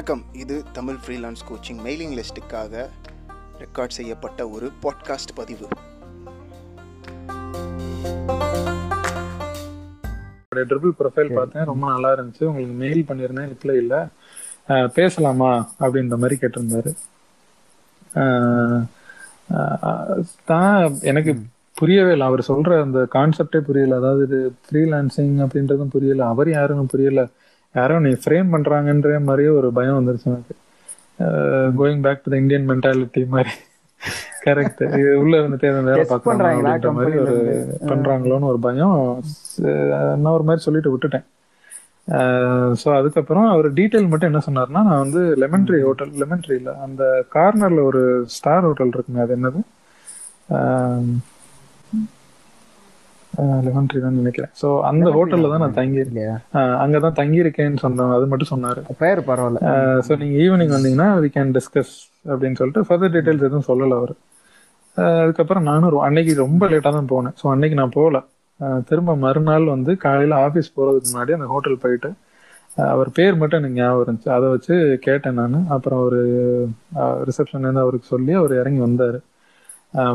[0.00, 0.34] வணக்கம்.
[0.40, 2.86] இது Tamil freelance coaching mailing லிஸ்ட்டுக்காக
[3.62, 5.66] ரெக்கார்ட் செய்யப்பட்ட ஒரு பாட்காஸ்ட் பதிவு.
[10.54, 11.64] ட்ரிபிள் ப்ரொஃபைல் பார்த்தேன்.
[11.64, 12.44] ரொம்ப நல்லா இருந்துச்சு.
[12.44, 14.08] உங்களுக்கு மெயில் பண்ணியிருந்தேன் ரிப்ளை இல்ல.
[14.94, 15.70] பேசலாமா?
[15.80, 16.94] அப்படின்ற மாதிரி கேட்டிருந்தாரு.
[20.44, 21.36] தான் எனக்கு
[21.74, 22.26] புரியவே இல்லை.
[22.26, 23.96] அவர் சொல்ற அந்த கான்செப்டே புரியல.
[23.96, 26.26] அதாவது இது ஃப்ரீலான்சிங் அப்படின்றதும் புரியல.
[26.26, 27.28] அவர் யாருன்னு புரியல.
[27.74, 30.54] யாரோ நீ ஃப்ரேம் பண்றாங்கன்ற மாதிரியே ஒரு பயம் வந்துருச்சு எனக்கு.
[31.80, 33.52] Going back to the Indian mentality மாதிரி.
[34.46, 37.36] கரெக்ட் இது உள்ள இருந்துட்டு வேலை பார்க்கறாங்க மாதிரி ஒரு
[37.90, 38.96] பண்றாங்களோன்னு ஒரு பயம்.
[40.22, 41.26] நான் ஒரு மாதிரி சொல்லிட்டு விட்டுட்டேன்.
[42.80, 47.02] ஸோ அதுக்கப்புறம் அவர் டீட்டெயில் மட்டும் என்ன சொன்னார்னா நான் வந்து லெமன் ட்ரீ ஹோட்டல் லெமன் ட்ரீல அந்த
[47.34, 48.02] கார்னர்ல ஒரு
[48.36, 49.60] ஸ்டார் ஹோட்டல் இருக்குங்க அது என்னது?
[53.66, 54.50] லெமன் தான் நினைக்கிறேன்.
[54.60, 56.00] ஸோ அந்த ஹோட்டல்ல தான் நான் தங்கி
[56.60, 58.80] ஆஹ் அங்கதான் தங்கி இருக்கேன்னு சொன்னோம் அது மட்டும் சொன்னாரு.
[59.02, 59.60] பேர் பரவாயில்ல.
[60.08, 61.92] ஸோ நீங்க ஈவினிங் வந்தீங்கன்னா வி கேன் டிஸ்கஸ்
[62.30, 64.14] அப்படின்னு சொல்லிட்டு ஃபர்தர் டீடைல்ஸ் எதுவும் சொல்லல அவர்.
[65.20, 67.36] அதுக்கப்புறம் நானும் அன்னைக்கு ரொம்ப லேட்டாக தான் போனேன்.
[67.42, 68.18] ஸோ அன்னைக்கு நான் போகல.
[68.88, 72.10] திரும்ப மறுநாள் வந்து காலையில ஆஃபீஸ் போறதுக்கு முன்னாடி அந்த ஹோட்டல் போயிட்டு
[72.92, 74.28] அவர் பேர் மட்டும் எனக்கு ஞாபகம் இருந்துச்சு.
[74.28, 75.66] அதை வச்சு கேட்டேன் நான்.
[75.68, 76.20] அப்புறம் ஒரு
[77.28, 79.18] ரிசப்ஷன்லேருந்து அவருக்கு சொல்லி அவர் இறங்கி வந்தார்.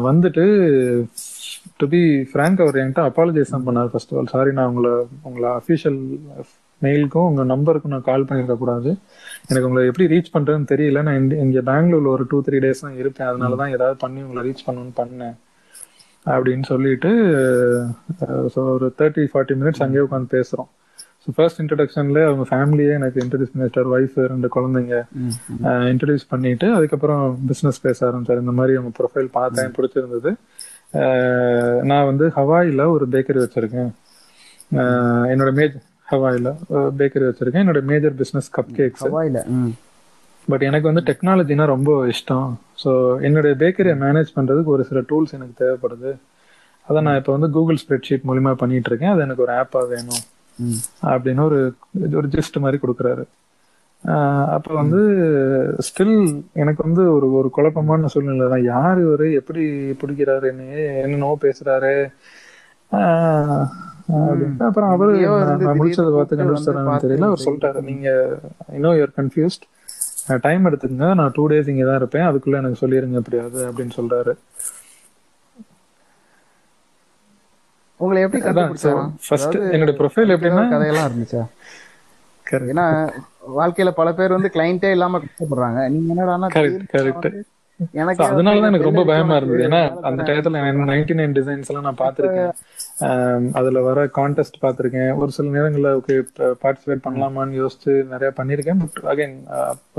[0.08, 0.44] வந்துட்டு
[1.78, 6.00] டு பி ஃப்ரேங்க் அவர் என்கிட்ட அப்பாலஜைஸ் தான் பண்ணார் ஃபர்ஸ்ட் ஆல் சாரி நான் உங்களை உங்களை அஃபிஷியல்
[6.82, 8.90] மெயிலுக்கும் உங்கள் நம்பருக்கும் நான் கால் பண்ணியிருக்க கூடாது
[9.48, 11.02] எனக்கு உங்களை எப்படி ரீச் பண்ணுறதுன்னு தெரியல.
[11.02, 14.50] நான் இங்க- இங்க பெங்களூர்ல ஒரு டூ த்ரீ டேஸ் தான் இருப்பேன் அதனால தான் ஏதாவது பண்ணி உங்களை
[14.50, 15.36] ரீச் பண்ணணும்னு பண்ணேன்.
[16.26, 17.10] அப்படின்னு சொல்லிட்டு
[18.54, 20.70] ஸோ ஒரு தேர்ட்டி ஃபார்ட்டி மினிட்ஸ் அங்கேயே உட்காந்து பேசுகிறோம்
[21.24, 24.96] ஸோ ஃபர்ஸ்ட் இன்ட்ரடக்ஷன்ல அவங்க ஃபேமிலியே எனக்கு இன்ட்ரடியூஸ் பண்ணிட்டார் ஒய்ஃப் ரெண்டு குழந்தைங்க.
[25.92, 28.40] இன்ட்ரடியூஸ் பண்ணிட்டு அதுக்கப்புறம் பிஸ்னஸ் பேச ஆரம்பிச்சார்.
[28.40, 30.32] இந்த மாதிரி அவங்க ப்ரொஃபைல் பார்த்தேன் பிடிச்சிருந்தது.
[31.84, 33.92] நான் வந்து ஹவாயில ஒரு பேக்கரி வச்சிருக்கேன்.
[35.32, 35.76] என்னோட மேஜ்
[36.12, 36.50] ஹவாயில
[37.00, 37.64] பேக்கரி வச்சிருக்கேன்.
[37.66, 39.04] என்னோட மேஜர் பிசினஸ் கப் கேக்ஸ்
[39.48, 39.74] ம்.
[40.48, 42.54] பட் எனக்கு வந்து டெக்னாலஜினா ரொம்ப இஷ்டம்.
[42.84, 46.12] ஸோ என்னுடைய பேக்கரியை மேனேஜ் பண்றதுக்கு ஒரு சில டூல்ஸ் எனக்கு தேவைப்படுது.
[46.88, 49.10] அதை நான் இப்போ வந்து கூகுள் ஸ்ப்ரெட்ஷீட் மூலியமா பண்ணிட்டு இருக்கேன்.
[49.10, 50.24] அது எனக்கு ஒரு ஆப்பா வேணும்.
[51.02, 51.76] அப்படின்னு ஒரு
[52.14, 53.24] ஒரு ஜிஸ்ட் மாதிரி கொடுக்குறாரு.
[54.48, 54.98] அப்போ வந்து
[55.80, 58.64] ஸ்டில் எனக்கு வந்து ஒரு ஒரு குழப்பமான சூழ்நிலை தான்.
[58.64, 59.34] யார் இவரு?
[59.34, 62.14] எப்படி பிடிக்கிறாரு என்ன என்னென்னவோ பேசுறாரு.
[64.60, 65.18] அப்புறம் அவரு
[65.76, 67.24] முடிச்சதை பார்த்து வந்து தெரியல.
[67.24, 68.38] அவர் சொல்லிட்டாரு நீங்க
[68.74, 71.14] இன்னும் யூஆர் கன்ஃபியூஸ்ட் டைம் எடுத்துக்கங்க.
[71.16, 72.28] நான் டூ டேஸ் இங்கே தான் இருப்பேன்.
[72.28, 74.34] அதுக்குள்ள எனக்கு சொல்லிருங்க எப்படியாவது அப்படின்னு சொல்றாரு.
[77.98, 81.46] உங்களை எப்படி கண்டுபிடிச்சாரா அதாவது என்னோட உங்களுக்கு எப்படின்னா- கதையெல்லாம் இருந்துச்சா?
[82.52, 83.10] ஏன்னா
[83.60, 85.82] வாழ்க்கையில பல பேர் வந்து கிளைண்டே இல்லாம கஷ்டப்படுறாங்க.
[85.90, 87.44] நீங்க என்னடான்னா கரெக்ட்
[88.02, 89.64] எனக்கு அதனால தான் எனக்கு ரொம்ப பயமா இருந்தது.
[89.68, 90.24] ஏன்னா அந்த.
[90.24, 90.60] டயத்துல
[90.92, 92.52] நைன்டி நைன் டிசைன்ஸ் எல்லாம் நான் பார்த்திருக்கேன்.
[93.08, 95.12] ஆம், அதுல வர கான்டெஸ்ட் பார்த்திருக்கேன்.
[95.16, 96.16] ஒரு சில நேரங்கள்ல ஓகே
[96.64, 98.82] பார்ட்டிசிபேட் பண்ணலாமான்னு யோசிச்சு நிறைய பண்ணிருக்கேன்.
[98.84, 99.36] பட் அகைன்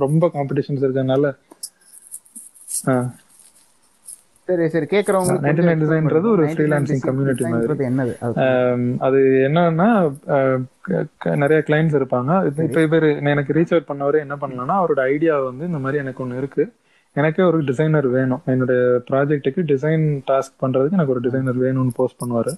[0.04, 1.34] ரொம்ப காம்படிஷன்ஸ் இருக்கறனால
[4.46, 7.72] சரி சரி கேக்குறவங்களுக்கு 99 கொஞ்சம் design-ன்றது ஒரு 99 freelancing community மாதிரி.
[7.86, 8.16] என்னது?
[8.98, 10.12] அது என்னன்னா
[11.36, 12.62] நிறைய கிளைண்ட்ஸ் இருப்பாங்க.
[12.62, 16.36] இப்ப- இவர் எனக்கு ரீச் அவுட் பண்ணவரே என்ன பண்ணலாம்னா அவரோட ஐடியா வந்து இந்த மாதிரி எனக்கு ஒன்று
[16.36, 16.72] இருக்கு.
[17.12, 18.42] எனக்கே ஒரு டிசைனர் வேணும்.
[18.44, 22.54] என்னுடைய ப்ராஜெக்ட்டுக்கு டிசைன் டாஸ்க் பண்றதுக்கு எனக்கு ஒரு டிசைனர் வேணும்னு போஸ்ட் பண்ணுவாரு.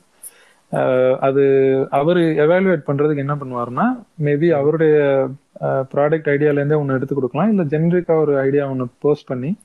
[1.19, 5.29] அது அவர் எவாலுவேட் பண்றதுக்கு என்ன பண்ணுவாருன்னா மேபி அவருடைய
[5.61, 7.49] ப்ராடக்ட் ஐடியால இருந்தே ஒன்று எடுத்து கொடுக்கலாம்.
[7.49, 9.57] இல்ல ஜென்ரிக்கா ஒரு ஐடியா ஒன்று போஸ்ட் பண்ணி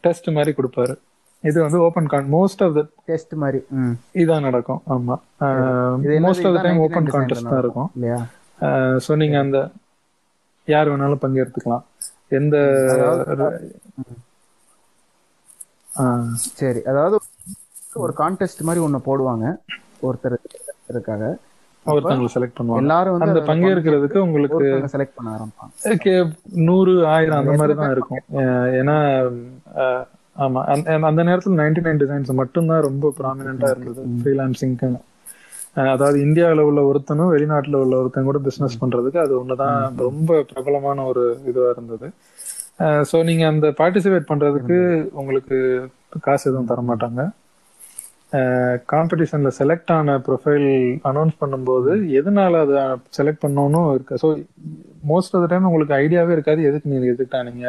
[0.00, 0.96] டெஸ்ட் மாதிரி கொடுப்பாரு.
[1.44, 3.60] இது வந்து open con most of the test மாதிரி.
[4.22, 4.80] இதான் நடக்கும்.
[4.94, 5.16] ஆமா?
[6.26, 7.88] Most of the time 99 open design contest தான் இருக்கும்.
[7.96, 8.18] இல்லையா?
[9.06, 9.58] ஸோ நீங்க அந்த
[10.68, 11.84] யார் வேணாலும் பங்கெடுத்துக்கலாம்.
[12.38, 12.56] எந்த
[16.60, 17.16] சரி அதாவது
[18.02, 19.46] ஒரு கான்டெஸ்ட் மாதிரி ஒண்ணு போடுவாங்க.
[20.08, 20.36] ஒருத்தர்
[20.92, 21.26] இருக்காங்க
[21.86, 22.82] ஒருத்தவங்களை செலக்ட் பண்ணுவாங்க.
[22.84, 24.64] எல்லாரும் வந்து அந்த பங்கேற்கிறதுக்கு உங்களுக்கு
[24.94, 26.14] செலக்ட் பண்ண ஆரம்பிப்பாங்க.
[26.68, 28.22] நூறு ஆயிரம் அந்த மாதிரி தான் இருக்கும்.
[28.80, 28.96] ஏன்னா
[30.40, 34.90] ஆமா அந்த அந்த நேரத்துல நைன்டி நைன் டிசைன்ஸ் மட்டும்தான் ரொம்ப ப்ராமினெண்டா இருந்தது ஃப்ரீலான்சிங்க்கு
[35.90, 39.76] அதாவது இந்தியாவில் உள்ள ஒருத்தனும் வெளிநாட்டுல உள்ள ஒருத்தன் கூட பிசினஸ் பண்றதுக்கு அது ஒண்ணுதான்
[40.06, 42.06] ரொம்ப பிரபலமான ஒரு இதுவா இருந்தது.
[43.10, 44.76] ஸோ நீங்க அந்த பார்ட்டிசிபேட் பண்றதுக்கு
[45.20, 45.58] உங்களுக்கு
[46.26, 47.20] காசு எதுவும் தர மாட்டாங்க
[48.90, 50.68] காம்படிஷன்ல செலக்ட் ஆன ப்ரொஃபைல்
[51.10, 52.82] அனௌன்ஸ் பண்ணும்போது எதனால அதை
[53.16, 54.18] செலக்ட் பண்ணணும் இருக்கு.
[54.22, 54.28] So
[55.10, 57.66] most of the time உங்களுக்கு ஐடியாவே இருக்காது எதுக்கு நீங்க எதுக்கு ஆனீங்க?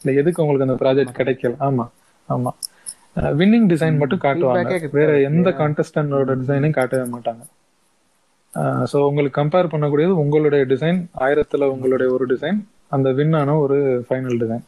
[0.00, 1.54] இல்ல எதுக்கு உங்களுக்கு அந்த ப்ராஜெக்ட் கிடைக்கல?
[1.68, 1.86] ஆமா.
[2.28, 2.52] ஆமா.
[3.38, 4.60] வின்னிங் டிசைன் மட்டும் காட்டுவாங்க.
[4.68, 7.42] feedback-ஏ வேற எந்த கான்டெஸ்டன்டோட டிசைனையும் காட்டவே மாட்டாங்க.
[8.90, 12.58] ஸோ உங்களுக்கு கம்பேர் பண்ணக்கூடியது உங்களுடைய டிசைன் ஆயிரத்துல உங்களுடைய ஒரு டிசைன்
[12.96, 13.76] அந்த வின் ஆன ஒரு
[14.08, 14.64] ஃபைனல் டிசைன்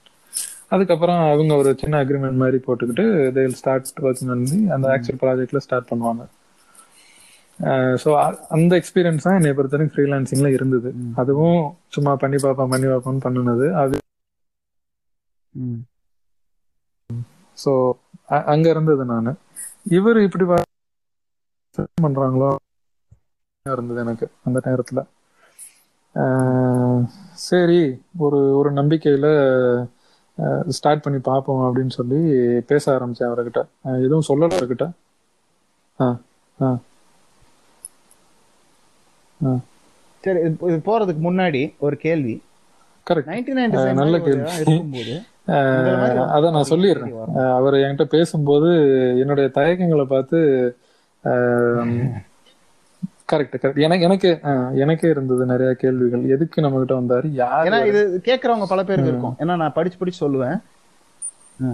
[0.74, 3.04] அதுக்கப்புறம் அவங்க ஒரு சின்ன அக்ரிமெண்ட் மாதிரி போட்டுக்கிட்டு
[3.36, 6.22] தே ஸ்டார்ட் ஒர்க்கிங் பண்ணி அந்த ஆக்சுவல் ப்ராஜெக்ட்ல ஸ்டார்ட் பண்ணுவாங்க.
[8.02, 8.08] ஸோ
[8.56, 10.90] அந்த எக்ஸ்பீரியன்ஸ் தான் என்னை பொறுத்த வரைக்கும் ஃப்ரீலான்சிங்ல இருந்தது
[11.22, 11.60] அதுவும்
[11.96, 13.66] சும்மா பண்ணி பார்ப்போம் பண்ணி பார்ப்போம்னு பண்ணுனது.
[13.82, 13.96] அது
[15.54, 15.82] ம்.
[17.58, 17.72] ஸோ
[18.52, 19.30] அங்க இருந்தது நான்.
[19.98, 20.44] இவர் இப்படி
[22.04, 22.50] பண்றாங்களோ?
[23.66, 25.00] இருந்தது எனக்கு அந்த நேரத்துல.
[27.44, 27.80] சரி
[28.24, 29.26] ஒரு ஒரு நம்பிக்கையில
[30.76, 32.20] ஸ்டார்ட் பண்ணி பார்ப்போம் அப்படின்னு சொல்லி
[32.70, 33.60] பேச ஆரம்பிச்சேன் அவர்கிட்ட.
[34.06, 34.86] எதுவும் சொல்லல அவர்கிட்ட.
[35.98, 36.06] ஆ
[36.58, 36.68] ஆ
[40.24, 42.34] சரி இது போறதுக்கு முன்னாடி ஒரு கேள்வி.
[43.06, 44.44] கரெக்ட் நைன்டி நைன் நல்ல கேள்வி.
[44.62, 45.14] இருக்கும்போது
[45.46, 47.54] அதை நான் சொல்லிடுறேன்.
[47.54, 48.68] அவர் என்கிட்ட பேசும்போது
[49.18, 50.38] என்னுடைய தயக்கங்களை பார்த்து
[53.32, 54.40] கரெக்ட் கரெக்ட் எனக்கு எனக்கு
[54.74, 56.28] எனக்கே இருந்தது நிறைய கேள்விகள்.
[56.28, 57.26] எதுக்கு நம்ம கிட்ட வந்தாரு?
[57.30, 59.36] யார் ஏன்னா இது கேக்குறவங்க பல பேருக்கு இருக்கும்.
[59.38, 60.60] ஏன்னா நான் படிச்சு படிச்சு சொல்லுவேன்.
[61.56, 61.72] ம்.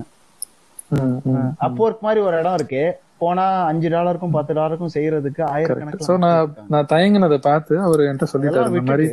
[1.61, 2.99] அப்போர்க் மாதிரி ஒரு இடம் இருக்கு.
[3.23, 8.71] போனா அஞ்சு டாலருக்கும் பத்து டாலருக்கும் செய்யறதுக்கு சோ ஆயிரக்கணக்கில் நான் நான் தயங்கினதை பார்த்து அவர் என்கிட்ட சொல்லிட்டாரு.
[8.73, 9.07] இந்த மாதிரி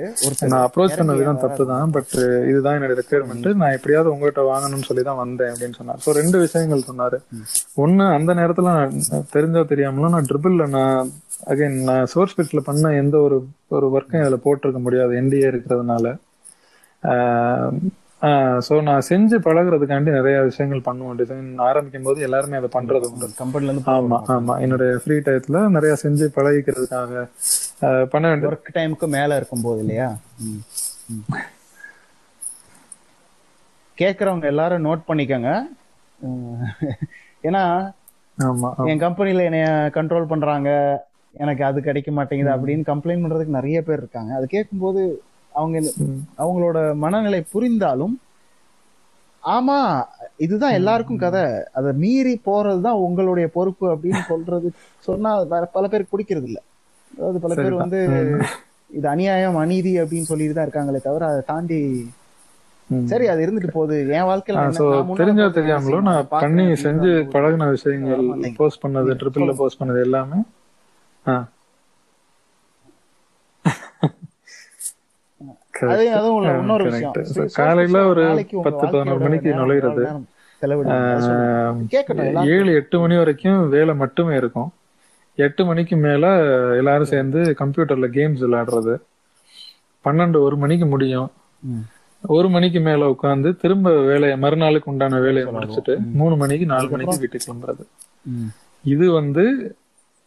[0.54, 2.16] நான் அப்ரோச் பண்ண விதம் தப்பு தான் பட்
[2.52, 6.02] இதுதான் என்னோட ரெக்குயர்மெண்ட் நான் எப்படியாவது உங்ககிட்ட வாங்கணும்னு சொல்லி தான் வந்தேன் அப்படின்னு சொன்னார்.
[6.06, 7.20] ஸோ ரெண்டு விஷயங்கள் சொன்னாரு.
[7.86, 8.98] ஒண்ணு அந்த நேரத்துல நான்
[9.36, 11.12] தெரிஞ்சோ தெரியாமலோ நான் ட்ரிபிள்ல நான்
[11.54, 13.38] அகைன் நான் சோர்ஸ் பிட்ல பண்ண எந்த ஒரு
[13.78, 15.14] ஒரு ஒர்க்கையும் அதுல போட்டிருக்க முடியாது.
[15.22, 16.16] என்டிஏ இருக்கிறதுனால.
[18.68, 23.28] ஸோ நான் செஞ்சு பழகுறதுக்காண்டி நிறைய விஷயங்கள் பண்ணுவோம் டிசைன் ஆரம்பிக்கும் போது எல்லாருமே அதை பண்றது உண்டு.
[23.42, 24.54] கம்பெனில இருந்து ஆமா ஆமா.
[24.66, 27.24] என்னுடைய ஃப்ரீ டயத்துல நிறைய செஞ்சு பழகிக்கிறதுக்காக
[28.14, 30.10] பண்ண வேண்டிய ஒர்க் டைமுக்கு மேல இருக்கும் போது இல்லையா.
[33.98, 35.52] கேக்குறவங்க எல்லாரும் நோட் பண்ணிக்கோங்க.
[37.48, 37.64] ஏன்னா
[38.38, 38.88] ஆமா ஆமா.
[38.92, 40.70] என் கம்பெனில என்னைய கண்ட்ரோல் பண்றாங்க.
[41.36, 44.32] எனக்கு அது கிடைக்க மாட்டேங்குது அப்படின்னு கம்ப்ளைண்ட் பண்றதுக்கு நிறைய பேர் இருக்காங்க.
[44.40, 45.02] அது கேட்கும்போது
[45.60, 45.80] அவங்க.
[46.44, 48.16] அவங்களோட மனநிலை புரிந்தாலும்
[49.44, 49.78] ஆமா
[50.46, 51.44] இதுதான் எல்லாருக்கும் கதை.
[51.78, 54.70] அதை மீறி போறதுதான் உங்களுடைய பொறுப்பு அப்படின்னு சொல்றது.
[55.08, 55.32] சொன்னா
[55.76, 56.60] பல பேருக்கு பிடிக்கிறது இல்ல
[57.12, 57.82] அதாவது பல பேர்.
[57.84, 58.00] வந்து
[58.98, 61.80] இது அநியாயம் அநீதி அப்படின்னு சொல்லிட்டு தான் இருக்காங்களே தவிர அதை தாண்டி.
[63.12, 63.96] சரி அது இருந்துட்டு போகுது.
[64.18, 64.60] என் வாழ்க்கையில
[65.22, 68.24] தெரிஞ்சோ தெரியாமலோ நான் பண்ணி செஞ்சு பழகின விஷயங்கள்
[68.60, 69.56] போஸ்ட் பண்ணது ட்ரிபிள்ல.
[69.62, 70.40] போஸ்ட் பண்ணது எல்லாமே
[71.26, 71.36] ஆ
[73.76, 74.16] அது
[74.96, 74.96] அதுவும்
[75.26, 75.36] உள்ள இன்னொரு correct.
[75.36, 75.66] விஷயம் So, சரி,
[77.58, 78.24] காலையில ஒரு
[78.66, 80.04] பத்து பதினோரு மணிக்கு நுழையிறது.
[82.56, 84.70] ஏழு எட்டு மணி வரைக்கும் வேலை மட்டுமே இருக்கும்.
[85.36, 86.28] எட்டு மணிக்கு மேல
[86.78, 88.96] எல்லாரும் சேர்ந்து கம்ப்யூட்டர்ல கேம்ஸ் விளையாடுறது.
[90.06, 91.30] பன்னெண்டு ஒரு மணிக்கு முடியும்.
[92.24, 97.48] ஒரு மணிக்கு மேல உட்காந்து திரும்ப வேலையை மறுநாளுக்கு உண்டான வேலையை முடிச்சுட்டு மூணு மணிக்கு நாலு மணிக்கு வீட்டுக்கு
[97.48, 97.84] கிளம்புறது.
[98.84, 99.76] இது வந்து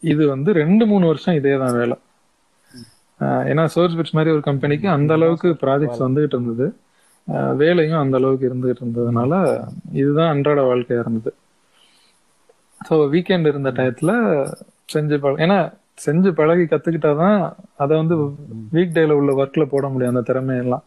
[0.02, 1.96] இது வந்து ரெண்டு மூணு வருஷம் இதே தான் வேலை.
[3.50, 6.66] ஏன்னா சோர்ஸ் பிட்ஸ் மாதிரி ஒரு கம்பெனிக்கு அந்த அளவுக்கு ப்ராஜெக்ட்ஸ் வந்துகிட்டு இருந்தது.
[7.56, 9.32] வேலையும் அந்த அளவுக்கு இருந்துகிட்டு இருந்ததுனால
[9.92, 11.32] இதுதான் அன்றாட வாழ்க்கையா இருந்தது.
[12.80, 14.12] ஸோ வீக்கெண்ட் இருந்த டயத்துல
[14.92, 15.58] செஞ்சு பழ ஏன்னா
[16.04, 17.38] செஞ்சு பழகி கத்துக்கிட்டாதான்
[17.76, 18.14] அதை வந்து
[18.74, 20.84] வீக் டேல உள்ள ஒர்க்ல போட முடியும் அந்த திறமையெல்லாம்.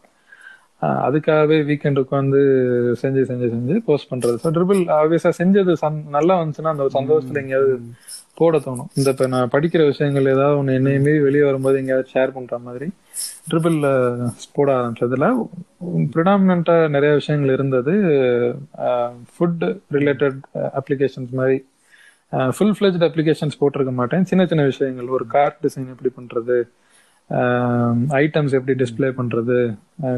[1.06, 2.40] அதுக்காகவே வீக்கெண்ட் உட்காந்து
[3.02, 4.36] செஞ்சு செஞ்சு செஞ்சு போஸ்ட் பண்றது.
[4.44, 5.74] ஸோ ட்ரிபிள் ஆப்வியஸா செஞ்சது
[6.16, 7.74] நல்லா வந்துச்சுன்னா அந்த ஒரு சந்தோஷத்துல எங்கேயாவது
[8.38, 8.88] போட தோணும்.
[8.98, 12.88] இந்த இப்ப நான் படிக்கிற விஷயங்கள் ஏதாவது ஒன்று என்னைய மீறி வெளியே வரும்போது எங்கேயாவது ஷேர் பண்ற மாதிரி
[13.50, 13.76] ட்ரிபிள்
[14.56, 15.26] போட ஆரம்பிச்சதுல
[16.14, 17.94] ப்ரிடாமினா நிறைய விஷயங்கள் இருந்தது.
[19.34, 19.64] ஃபுட்
[19.96, 20.40] ரிலேட்டட்
[20.80, 21.58] அப்ளிகேஷன்ஸ் மாதிரி.
[22.56, 24.24] ஃபுல் ஃபிளஜ்ட் அப்ளிகேஷன்ஸ் போட்டிருக்க மாட்டேன்.
[24.30, 26.56] சின்ன சின்ன விஷயங்கள் ஒரு கார்ட் டிசைன் எப்படி பண்றது
[28.24, 29.58] ஐட்டம்ஸ் எப்படி டிஸ்ப்ளே பண்றது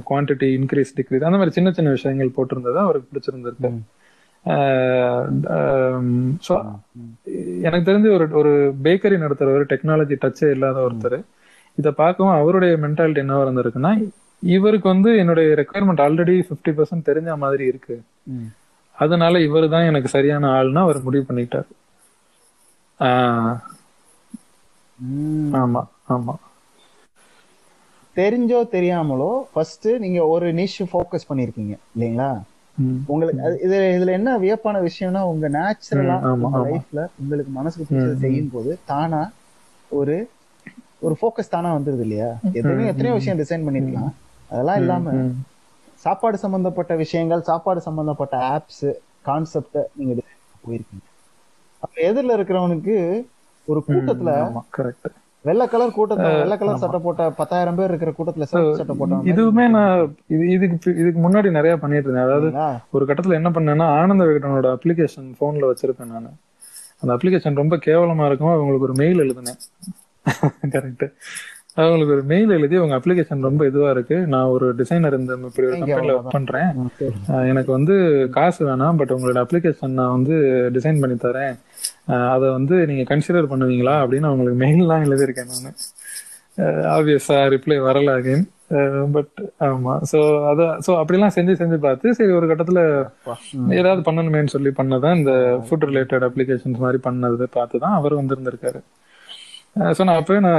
[0.09, 3.71] குவான்டிட்டி இன்க்ரீஸ் டிக்ரீஸ் அந்த மாதிரி சின்ன சின்ன விஷயங்கள் போட்டிருந்தது அவருக்கு பிடிச்சிருந்திருக்கு.
[6.47, 6.55] ஸோ
[7.67, 8.53] எனக்கு தெரிஞ்சு ஒரு ஒரு
[8.85, 11.19] பேக்கரி நடத்துறவர் டெக்னாலஜி டச்சே இல்லாத ஒருத்தர்
[11.79, 13.93] இதை பார்க்கவும் அவருடைய மென்டாலிட்டி என்னவா இருந்திருக்குன்னா
[14.43, 17.97] இவருக்கு வந்து என்னுடைய ரெக்குயர்மெண்ட் ஆல்ரெடி ஃபிஃப்டி பர்சன்ட் தெரிஞ்ச மாதிரி இருக்கு.
[18.97, 21.25] அதனால இவர் தான் எனக்கு சரியான ஆள்னா அவர் முடிவு
[24.99, 25.53] ம்.
[25.61, 25.83] ஆமா
[26.15, 26.35] ஆமா
[28.17, 32.31] தெரிஞ்சோ தெரியாமலோ ஃபர்ஸ்ட் நீங்க ஒரு நிஷ் ஃபோக்கஸ் பண்ணிருக்கீங்க இல்லைங்களா.
[33.09, 33.35] உங்களுக்கு
[33.67, 36.59] இது இதுல என்ன வியப்பான விஷயம்னா உங்க நேச்சுரலா உங்க.
[36.65, 39.23] லைஃப்ல உங்களுக்கு மனசுக்கு பிடிச்சதை செய்யும் போது தானா
[39.91, 40.17] ஒரு
[41.03, 42.29] ஒரு ஃபோக்கஸ் தானா வந்துருது இல்லையா?
[42.55, 44.13] எத்தனையோ எத்தனையோ விஷயம் டிசைன் பண்ணிருக்கலாம்.
[44.51, 45.07] அதெல்லாம் இல்லாம.
[46.05, 48.87] சாப்பாடு சம்பந்தப்பட்ட விஷயங்கள் சாப்பாடு சம்பந்தப்பட்ட ஆப்ஸ்
[49.25, 50.13] கான்செப்ட நீங்க
[50.65, 51.05] போயிருக்கீங்க.
[51.83, 52.97] அப்ப எதிரில இருக்கிறவனுக்கு
[53.69, 54.31] ஒரு கூட்டத்துல
[55.47, 60.01] வெள்ளை கலர் கூட்டத்துல வெள்ளை கலர் சட்டை போட்ட பத்தாயிரம் பேர் இருக்கிற கூட்டத்துல சட்டை போட்டவங்க இதுவுமே நான்
[60.27, 62.29] இது இதுக்கு இதுக்கு முன்னாடி நிறைய பண்ணிட்டு இருந்தேன்.
[62.29, 62.51] அதாவது?
[62.91, 66.31] ஒரு கட்டத்துல என்ன பண்ணேன்னா ஆனந்த விகடனோட அப்ளிகேஷன் போன்ல வச்சிருப்பேன் நான்.
[67.01, 69.61] அந்த அப்ளிகேஷன் ரொம்ப கேவலமா இருக்கும் அவங்களுக்கு ஒரு மெயில் எழுதினேன்.
[70.69, 71.07] கரெக்ட்
[71.75, 74.17] அவங்களுக்கு ஒரு மெயில் எழுதி உங்க அப்ளிகேஷன் ரொம்ப இதுவா இருக்கு.
[74.27, 76.13] நான் ஒரு டிசைனர் இந்த இப்படி ஒரு கம்பெனில.
[76.13, 76.71] ஒர்க் பண்றேன்.
[77.49, 77.95] எனக்கு வந்து
[78.31, 80.37] காசு வேணாம் பட் உங்களோட அப்ளிகேஷன் நான் வந்து
[80.73, 81.57] டிசைன் பண்ணி தரேன்.
[82.35, 85.79] அதை வந்து நீங்க கன்சிடர் பண்ணுவீங்களா அப்படின்னு அவங்களுக்கு மெயில்லாம் எழுதியிருக்கேன் நான்.
[86.97, 88.45] ஆப்வியஸா ரிப்ளை வரல அகைன்
[89.17, 90.19] பட் ஆமா சோ
[90.51, 92.81] அத சோ அப்படிலாம் செஞ்சு செஞ்சு பார்த்து சரி ஒரு கட்டத்துல.
[93.81, 95.33] ஏதாவது பண்ணணுமேன்னு சொல்லி பண்ணதான் இந்த
[95.67, 98.81] ஃபுட் ரிலேட்டட் அப்ளிகேஷன்ஸ் மாதிரி பண்ணது பார்த்து தான் அவர் வந்திருந்திருக்காரு.
[99.97, 100.59] ஸோ நான் அப்பவே நான்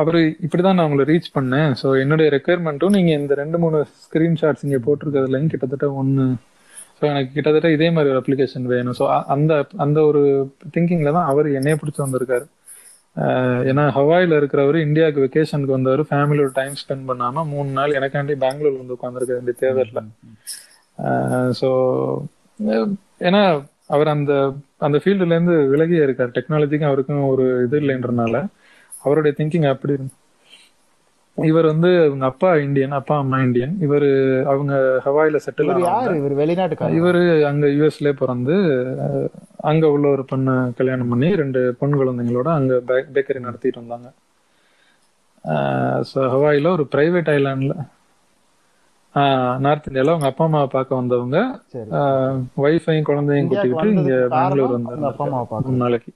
[0.00, 1.70] அவர் இப்படிதான் நான் உங்களை ரீச் பண்ணேன்.
[1.82, 6.26] ஸோ என்னுடைய ரெக்குயர்மெண்ட்டும் நீங்க இந்த ரெண்டு மூணு ஸ்கிரீன்ஷாட்ஸ் இங்க போட்டிருக்கிறதுலையும் கிட்டத்தட்ட ஒன்று
[6.98, 8.96] ஸோ எனக்கு கிட்டத்தட்ட இதே மாதிரி ஒரு அப்ளிகேஷன் வேணும்.
[9.00, 9.52] ஸோ அந்த
[9.84, 10.22] அந்த ஒரு
[10.74, 12.46] திங்கிங்ல தான் அவர் என்னைய பிடிச்சி வந்திருக்காரு.
[13.70, 18.96] ஏன்னா ஹவாயில் இருக்கிறவர் இந்தியாவுக்கு வெக்கேஷனுக்கு வந்தவர் ஃபேமிலியோட டைம் ஸ்பெண்ட் பண்ணாம மூணு நாள் எனக்காண்டி பெங்களூர்ல வந்து
[18.96, 20.02] உட்காந்துருக்க வேண்டிய தேவை இல்லை.
[21.60, 21.68] ஸோ
[23.28, 23.42] ஏன்னா
[23.94, 24.32] அவர் அந்த
[24.86, 26.34] அந்த ஃபீல்டுல இருந்து விலகியே இருக்கார்.
[26.36, 28.36] டெக்னாலஜிக்கும் அவருக்கும் ஒரு இது இல்லைன்றனால
[29.04, 30.14] அவருடைய திங்கிங் அப்படி இருந்து
[31.38, 33.74] இவர் வந்து அவங்க அப்பா இந்தியன் அப்பா அம்மா இந்தியன்.
[33.80, 34.06] இவர்
[34.46, 34.74] அவங்க
[35.04, 36.14] ஹவாயில செட்டில் இவர் யாரு?
[36.16, 36.96] இவர் வெளிநாட்டுக்காரர்?
[36.98, 38.54] இவரு அங்க யூஎஸ்ல பிறந்து
[39.70, 42.74] அங்க உள்ள ஒரு பொண்ணு கல்யாணம் பண்ணி ரெண்டு பொன் குழந்தைங்களோட அங்க
[43.10, 44.08] பேக்கரி நடத்திட்டு வந்தாங்க
[46.10, 47.74] ஸோ ஹவாயில ஒரு பிரைவேட் ஐலாண்ட்ல
[49.64, 51.38] நார்த் இந்தியால அவங்க அப்பா அம்மாவை பார்க்க வந்தவங்க.
[52.64, 55.82] ஒய்ஃபையும் குழந்தையும் கூட்டிக்கிட்டு இங்க பெங்களூர் அவங்க அப்பா அம்மாவை வந்தாங்க பார்க்க.
[55.84, 56.12] நாளைக்கு.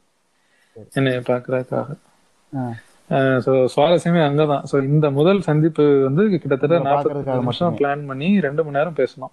[0.93, 1.97] என்னைய பாக்குறதுக்காக.
[3.45, 4.65] ஸோ சுவாரஸ்யமே அங்கதான்.
[4.71, 7.77] ஸோ இந்த முதல் சந்திப்பு வந்து கிட்டத்தட்ட நாற்பத்தி நிமிஷம்.
[7.81, 9.33] பிளான் பண்ணி ரெண்டு மணி நேரம் பேசணும்.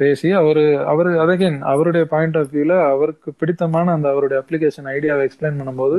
[0.00, 0.62] பேசி அவரு
[0.92, 5.98] அவரு அதகைன் அவருடைய பாயிண்ட் ஆஃப் வியூல அவருக்கு பிடித்தமான அந்த அவருடைய அப்ளிகேஷன் ஐடியாவை எக்ஸ்பிளைன் பண்ணும்போது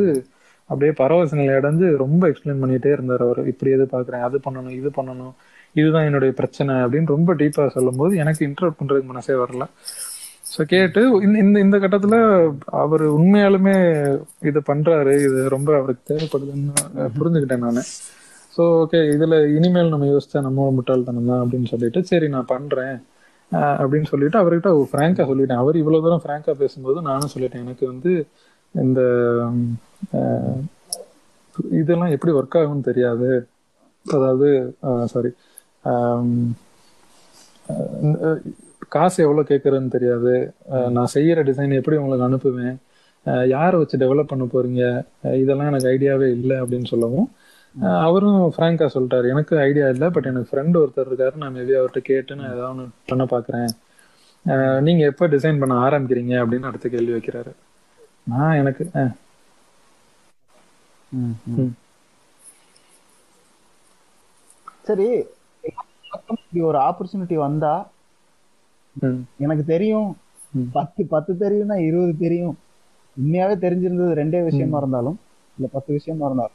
[0.70, 3.42] அப்படியே பரவச நிலை அடைஞ்சு ரொம்ப எக்ஸ்பிளைன் பண்ணிட்டே இருந்தார் அவர்.
[3.52, 5.34] இப்படி எது பாக்குறேன் அது பண்ணணும் இது பண்ணணும்.
[5.80, 9.66] இதுதான் என்னுடைய பிரச்சனை அப்படின்னு ரொம்ப டீப்பா சொல்லும்போது எனக்கு இன்டர்வ் பண்றதுக்கு மனசே வரல.
[10.53, 12.17] ஸோ கேட்டு இந்த இந்த இந்த கட்டத்துல
[12.83, 13.75] அவர் உண்மையாலுமே
[14.50, 15.13] இது பண்றாரு.
[15.27, 16.74] இது ரொம்ப அவருக்கு தேவைப்படுதுன்னு
[17.17, 17.81] புரிஞ்சுக்கிட்டேன் நான்.
[18.55, 22.95] ஸோ ஓகே இதுல இனிமேல் நம்ம யோசிச்சா நம்ம முட்டாள்தனம் தான் அப்படின்னு சொல்லிட்டு சரி நான் பண்றேன்
[23.81, 25.62] அப்படின்னு சொல்லிட்டு அவர்கிட்ட ஃப்ராங்கா சொல்லிட்டேன்.
[25.63, 28.12] அவர் இவ்வளவு தூரம் ஃப்ராங்கா பேசும்போது நானும் சொல்லிட்டேன் எனக்கு வந்து
[28.75, 29.00] இந்த
[31.79, 33.29] இதெல்லாம் எப்படி ஒர்க் ஆகும்னு தெரியாது.
[34.05, 34.48] அதாவது
[35.13, 35.31] சாரி
[38.93, 40.33] காசு எவ்வளவு கேட்கறதுன்னு தெரியாது.
[40.89, 42.75] நான் செய்யற டிசைன் எப்படி உங்களுக்கு அனுப்புவேன்?
[43.47, 44.81] யாரை வச்சு டெவலப் பண்ண போறீங்க?
[45.38, 47.27] இதெல்லாம் எனக்கு ஐடியாவே இல்லை அப்படின்னு சொல்லவும்
[48.01, 51.35] அவரும் ஃப்ராங்கா சொல்லிட்டாரு எனக்கு ஐடியா இல்லை பட் எனக்கு ஃப்ரெண்ட் ஒருத்தர் இருக்காரு.
[51.35, 53.69] நான் மேபி அவர்கிட்ட கேட்டு நான் ஏதாவது ஒன்று பண்ண பாக்குறேன்.
[54.45, 57.51] ஆஹ், நீங்க எப்போ டிசைன் பண்ண ஆரம்பிக்கிறீங்க அப்படின்னு அடுத்த கேள்வி வைக்கிறாரு.
[58.27, 58.83] நான் எனக்கு.
[61.12, 61.73] ம்.
[64.81, 65.07] சரி
[66.63, 67.73] ஒரு ஆப்பர்ச்சுனிட்டி வந்தா
[69.38, 70.17] எனக்கு தெரியும்.
[70.71, 72.57] பத்து பத்து தெரியும்னா இருபது தெரியும்.
[73.23, 75.19] உண்மையாவே தெரிஞ்சிருந்தது ரெண்டே விஷயமா இருந்தாலும்
[75.57, 76.51] இல்ல பத்து விஷயமா இருந்தாலும்.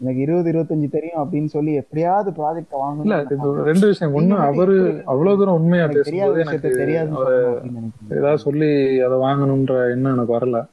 [0.00, 4.16] எனக்கு இருபது இருபத்தஞ்சு தெரியும் அப்படின்னு சொல்லி எப்படியாவது ப்ராஜெக்ட் இல்ல வாங்கணும் இப்போ ரெண்டு விஷயம்.
[4.16, 7.12] ஒண்ணு அவரு அவ்வளவு தூரம் உண்மையா தெரியாத விஷயத்த நினைக்கிறேன்.
[8.10, 10.66] ஏதாவது சொல்லி அதை வாங்கணுன்ற எண்ணம் எனக்கு வரல.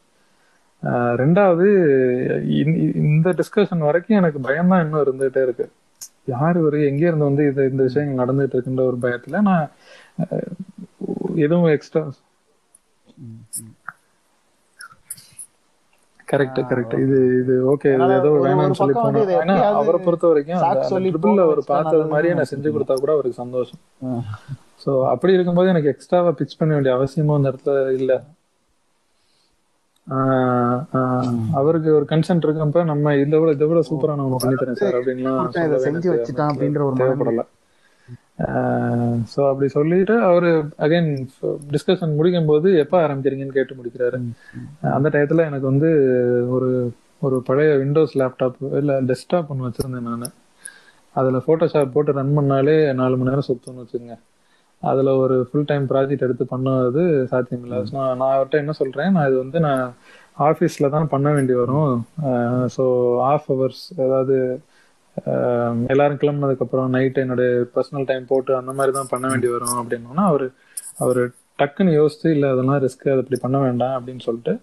[0.83, 5.69] ஆஹ் ரெண்டாவது இந்த- டிஸ்கஷன் வரைக்கும் எனக்கு பயம்தான் இன்னும் இருந்துகிட்டே இருக்கு.
[6.25, 6.85] யார் இவரு?
[6.85, 9.69] எங்க இருந்து வந்து இது இந்த விஷயங்கள் நடந்துட்டு இருக்குன்ற ஒரு பயத்துல நான்
[11.45, 12.03] எதுவும் எக்ஸ்ட்ரா.
[16.31, 19.29] கரெக்ட் கரெக்ட் இது இது ஓகே இது ஏதோ வேணாம்னு சொல்லி போனோம்
[19.81, 20.63] அவரை பொறுத்த வரைக்கும்
[21.05, 22.73] ட்ரிபிள்ல அவர் பார்த்தது மாதிரியே நான் செஞ்சு.
[22.75, 23.81] கொடுத்தா கூட அவருக்கு சந்தோஷம்.
[24.83, 28.11] சோ அப்படி இருக்கும்போது எனக்கு எக்ஸ்ட்ராவா பிச் பண்ண வேண்டிய அவசியமும் அந்த இடத்துல இல்ல.
[31.59, 35.49] அவருக்கு ஒரு கன்சென்ட் இருக்கப்ப நம்ம இதை விட இதை விட சூப்பரா நான் பண்ணி தரேன் சார் அப்படின்லாம்
[35.87, 37.43] செஞ்சு வச்சுட்டான் அப்படின்ற ஒரு தேவைப்படல.
[39.31, 40.49] சோ அப்படி சொல்லிட்டு அவரு
[40.85, 41.09] அகைன்
[41.71, 44.17] டிஸ்கஷன் முடிக்கும் போது எப்ப ஆரம்பிக்கிறீங்கன்னு கேட்டு முடிக்கிறாரு.
[44.95, 45.89] அந்த டயத்துல எனக்கு வந்து
[46.55, 46.69] ஒரு
[47.25, 50.27] ஒரு பழைய விண்டோஸ் லேப்டாப் இல்ல டெஸ்க்டாப் ஒன்று வச்சிருந்தேன் நான்.
[51.15, 54.17] அதுல போட்டோஷாப் போட்டு ரன் பண்ணாலே நாலு மணி நேரம் சுத்தம்னு வச்சுக்கோங்க.
[54.83, 59.27] அதுல ஒரு ஃபுல் டைம் ப்ராஜெக்ட் எடுத்து பண்ணது சாத்தியம் இல்லை நான் நான் அவர்கிட்ட என்ன சொல்றேன் நான்
[59.29, 59.83] இது வந்து நான்
[60.47, 61.93] ஆஃபீஸ்ல தான் பண்ண வேண்டி வரும்.
[62.75, 62.83] ஸோ
[63.31, 64.57] ஆஃப் ஹவர்ஸ் அதாவது ஆஹ்
[65.87, 70.23] எல்லாரும் கிளம்புனதுக்கு அப்புறம் நைட் என்னுடைய பர்சனல் டைம் போட்டு அந்த மாதிரி தான் பண்ண வேண்டி வரும் அப்படின்னோன்னா
[70.31, 70.45] அவர்
[71.03, 71.21] அவர்
[71.59, 74.53] டக்குன்னு யோசித்து இல்லை அதெல்லாம் ரிஸ்க் அது அப்படி பண்ண வேண்டாம் அப்படின்னு சொல்லிட்டு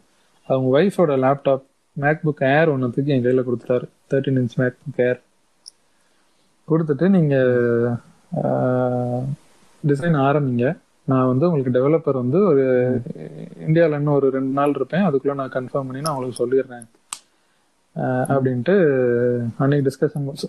[0.49, 3.87] அவங்க ஒய்ஃபோட லேப்டாப் மேக் புக் ஏர் ஒன்றுத்துக்கு என் கையில் கொடுத்துட்டாரு.
[4.11, 5.20] Thirteen inch MacBook Air
[6.68, 7.52] கொடுத்துட்டு நீங்கள்
[9.90, 10.66] டிசைன் ஆரம்பிங்க.
[11.12, 12.64] நான் வந்து உங்களுக்கு டெவலப்பர் வந்து ஒரு
[13.66, 15.06] இந்தியாவில் இன்னும் ஒரு ரெண்டு நாள் இருப்பேன்.
[15.08, 16.87] அதுக்குள்ளே நான் கன்ஃபார்ம் பண்ணி நான் உங்களுக்கு சொல்லிடுறேன்.
[17.97, 18.75] அப்படின்ட்டு
[19.59, 20.45] அன்னைக்கு டிஸ்கஷன்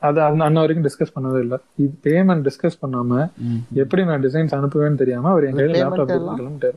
[0.00, 1.58] அது அண்ணன் வரைக்கும் டிஸ்கஸ் பண்ணவே இல்லை.
[1.76, 3.30] இது பேமெண்ட் டிஸ்கஸ் பண்ணாம.
[3.74, 6.74] எப்படி நான் டிசைன்ஸ் அனுப்புவேன்னு தெரியாம அவர் Payment லேப்டாப்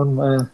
[0.00, 0.48] உண்மை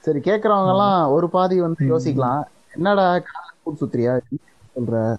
[0.00, 2.42] சரி கேக்குறவங்க எல்லாம் ஒரு பாதி வந்து யோசிக்கலாம்.
[2.74, 4.20] என்னடா கால கூட்டு சுத்துறியா?
[4.30, 5.16] என்ன சொல்ற?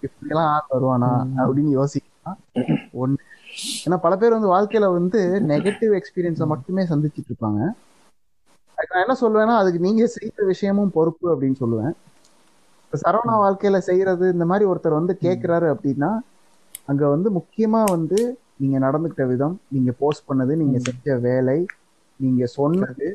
[0.00, 1.12] இப்படி எல்லாம் ஆள் வருவானா?
[1.36, 2.38] அப்படின்னு யோசிக்கலாம்.
[3.00, 3.16] ஒண்ணு
[3.84, 7.60] ஏன்னா பல பேர் வந்து வாழ்க்கையில வந்து நெகட்டிவ் எக்ஸ்பீரியன்ஸை மட்டுமே சந்திச்சிட்டு இருப்பாங்க
[8.78, 11.94] அதுக்கு நான் என்ன சொல்லுவேன்னா அதுக்கு நீங்க செய்யற விஷயமும் பொறுப்பு அப்படின்னு சொல்லுவேன்.
[12.84, 16.10] இப்ப சரவணா வாழ்க்கையில செய்யறது இந்த மாதிரி ஒருத்தர் வந்து கேக்குறாரு அப்படின்னா
[16.88, 18.18] அங்க வந்து முக்கியமா வந்து
[18.56, 21.58] நீங்க நடந்துக்கிட்ட விதம் நீங்க போஸ்ட் பண்ணது நீங்க செஞ்ச வேலை
[22.20, 23.08] நீங்க சொன்னது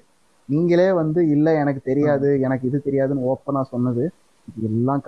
[0.50, 4.04] நீங்களே வந்து இல்ல எனக்கு தெரியாது எனக்கு இது தெரியாதுன்னு ஓப்பனா சொன்னது
[4.68, 5.04] எல்லாம்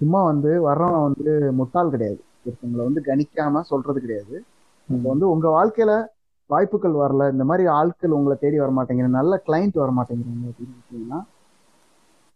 [0.00, 2.20] சும்மா வந்து வர்றவன் வந்து முட்டாள் கிடையாது.
[2.46, 4.36] ஒருத்தவங்களை வந்து கணிக்காம சொல்றது கிடையாது.
[4.88, 5.92] இப்போ வந்து உங்க வாழ்க்கையில
[6.50, 11.20] வாய்ப்புகள் வரல இந்த மாதிரி ஆட்கள் உங்களை தேடி வர மாட்டேங்கிற நல்ல கிளைண்ட் வர மாட்டேங்கிறாங்க அப்படின்னு பார்த்தீங்கன்னா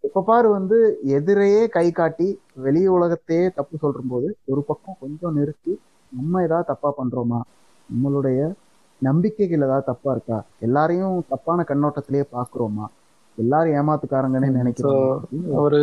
[0.04, 0.76] எப்ப பாரு வந்து
[1.16, 5.72] எதிரையே கை காட்டி வெளி உலகத்தையே தப்பு சொல்ற போது ஒரு பக்கம் கொஞ்சம் நிறுத்தி
[6.12, 7.40] நம்ம ஏதாவது தப்பா பண்றோமா?
[7.88, 8.40] நம்மளுடைய
[9.02, 10.38] நம்பிக்கைகள் ஏதாவது தப்பா இருக்கா?
[10.60, 12.86] எல்லாரையும் தப்பான கண்ணோட்டத்திலேயே பாக்குறோமா?
[13.42, 15.04] எல்லாரும் ஏமாத்துக்காரங்கன்னு நினைக்கிறோம்
[15.62, 15.80] ஒரு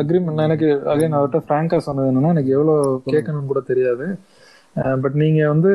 [0.00, 4.06] அக்ரிமெண்ட் எனக்கு அகைன் அவர்கிட்ட ஃப்ராங்கா சொன்னது என்னன்னா எனக்கு எவ்வளவு கேட்கணும்னு கூட தெரியாது.
[5.02, 5.70] பட் நீங்க வந்து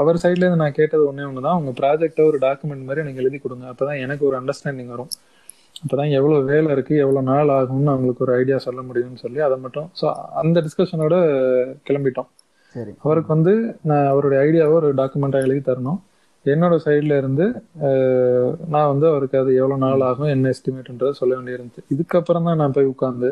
[0.00, 1.58] அவர் சைட்ல இருந்து நான் கேட்டது ஒண்ணே ஒண்ணுதான்.
[1.60, 3.64] உங்க ப்ராஜெக்ட ஒரு டாக்குமெண்ட் மாதிரி எனக்கு எழுதி கொடுங்க.
[3.72, 5.10] அப்பதான் எனக்கு ஒரு அண்டர்ஸ்டாண்டிங் வரும்.
[5.82, 9.88] அப்பதான் எவ்வளவு வேலை இருக்கு எவ்வளவு நாள் ஆகும்னு அவங்களுக்கு ஒரு ஐடியா சொல்ல முடியும்னு சொல்லி அதை மட்டும்
[10.00, 10.06] ஸோ
[10.42, 11.16] அந்த டிஸ்கஷனோட
[11.88, 12.28] கிளம்பிட்டோம்.
[12.74, 12.92] சரி.
[13.06, 13.52] அவருக்கு வந்து
[13.90, 16.00] நான் அவருடைய ஐடியாவை ஒரு டாக்குமெண்டா எழுதி தரணும்.
[16.44, 17.46] என்னோட சைட்ல இருந்து
[18.72, 21.82] நான் வந்து அவருக்கு அது எவ்வளவு நாள் ஆகும் என்ன எஸ்டிமேட்ன்றதை சொல்ல வேண்டியிருந்துச்சு.
[21.94, 23.30] இதுக்கப்புறம் தான் நான் போய் உட்காந்து.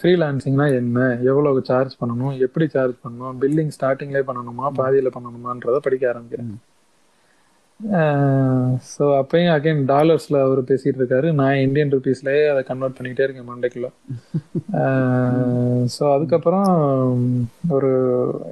[0.00, 6.50] ஃப்ரீலான்சிங்னா என்ன எவ்வளவு சார்ஜ் பண்ணணும் எப்படி சார்ஜ் பண்ணணும் பில்லிங் ஸ்டார்டிங்லேயே பண்ணணுமா பாதியில பண்ணணுமான்றதை படிக்க ஆரம்பிக்கிறேன்.
[8.92, 11.28] ஸோ அப்பயும் அகைன் டாலர்ஸ்ல அவர் பேசிட்டு இருக்காரு.
[11.40, 13.88] நான் இந்தியன் ருபீஸ்லயே அதை கன்வெர்ட் பண்ணிக்கிட்டே இருக்கேன் மண்டேக்குள்ள.
[15.96, 16.70] ஸோ அதுக்கப்புறம்
[17.76, 17.90] ஒரு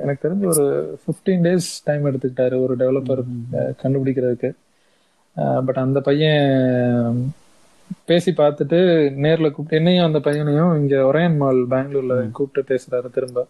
[0.03, 0.67] எனக்கு தெரிஞ்சு ஒரு
[1.05, 3.23] ஃபிஃப்டீன் டேஸ் டைம் எடுத்துக்கிட்டாரு ஒரு டெவலப்பர்
[3.83, 4.51] கண்டுபிடிக்கிறதுக்கு.
[5.67, 7.25] பட் அந்த பையன்
[8.11, 8.79] பேசி பார்த்துட்டு
[9.25, 13.47] நேர்ல கூப்பிட்டு என்னையும் அந்த பையனையும் இங்க ஒரையன் மால் பெங்களூர்ல கூப்பிட்டு பேசுறாரு திரும்ப.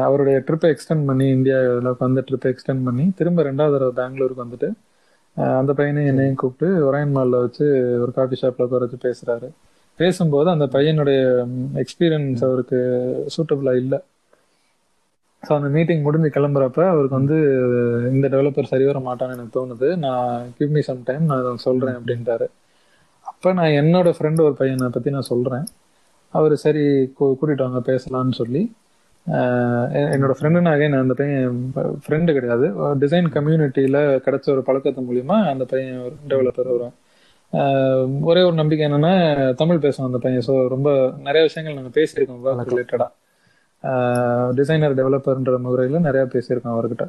[0.00, 4.68] அவருடைய ட்ரிப்பை எக்ஸ்டெண்ட் பண்ணி இந்தியாவில் வந்து ட்ரிப்பை எக்ஸ்டெண்ட் பண்ணி திரும்ப ரெண்டாவது தடவை பெங்களூருக்கு வந்துட்டு
[5.34, 7.64] அந்த பையனையும் என்னையும் கூப்பிட்டு ஒரையன் மாலில் வச்சு
[8.00, 9.48] ஒரு காஃபி ஷாப்பில் உட்கார வச்சு பேசுகிறாரு
[9.96, 12.78] பேசும்போது அந்த பையனுடைய எக்ஸ்பீரியன்ஸ் அவருக்கு
[13.36, 13.98] சூட்டபுளாக இல்லை.
[15.42, 17.36] ஸோ அந்த மீட்டிங் முடிஞ்சு கிளம்புறப்ப அவருக்கு வந்து
[18.12, 19.96] இந்த டெவலப்பர் சரி வர மாட்டான்னு எனக்கு தோணுது.
[19.96, 22.46] நான் கிவ் மீ சம் டைம் நான் அதை சொல்றேன் அப்படின்ட்டாரு.
[23.20, 25.64] அப்போ நான் என்னோட ஃப்ரெண்ட் ஒரு பையனை பற்றி நான் சொல்கிறேன்
[26.28, 28.72] அவர் சரி கூ- கூட்டிட்டு வாங்க பேசலான்னு சொல்லி
[30.14, 31.56] என்னோட ஃப்ரெண்டுன்னு அகைன் அந்த பையன்
[32.04, 32.66] ஃப்ரெண்டு கிடையாது.
[33.02, 36.94] டிசைன் கம்யூனிட்டியில கிடைச்ச ஒரு பழக்கத்து மூலியமா அந்த பையன் ஒரு டெவலப்பர் வரும்
[38.30, 39.12] ஒரே ஒரு நம்பிக்கை என்னன்னா
[39.60, 40.44] தமிழ் பேசுவோம் அந்த பையன்.
[40.48, 40.88] ஸோ ரொம்ப
[41.26, 43.08] நிறைய விஷயங்கள் நாங்கள் பேசியிருக்கோம் ஒர்க் ரிலேட்டடா
[44.58, 47.06] டிசைனர் டெவலப்பர்ன்ற முறையில நிறைய பேசியிருக்கோம் அவர்கிட்ட.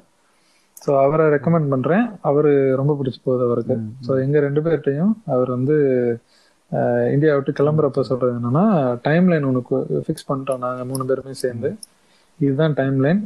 [0.83, 2.05] ஸோ அவரை ரெக்கமெண்ட் பண்றேன்.
[2.29, 2.51] அவரு
[2.81, 3.75] ரொம்ப பிடிச்சி போகுது அவருக்கு.
[4.07, 5.75] ஸோ எங்க ரெண்டு பேர்கிட்டையும் அவர் வந்து
[7.15, 8.63] இந்தியா விட்டு கிளம்புறப்ப சொல்றது என்னன்னா
[9.07, 9.75] டைம் லைன் உனக்கு
[10.05, 11.69] ஃபிக்ஸ் பண்ணிட்டோம் நாங்க மூணு பேருமே சேர்ந்து.
[12.45, 13.21] இதுதான் டைம் லைன்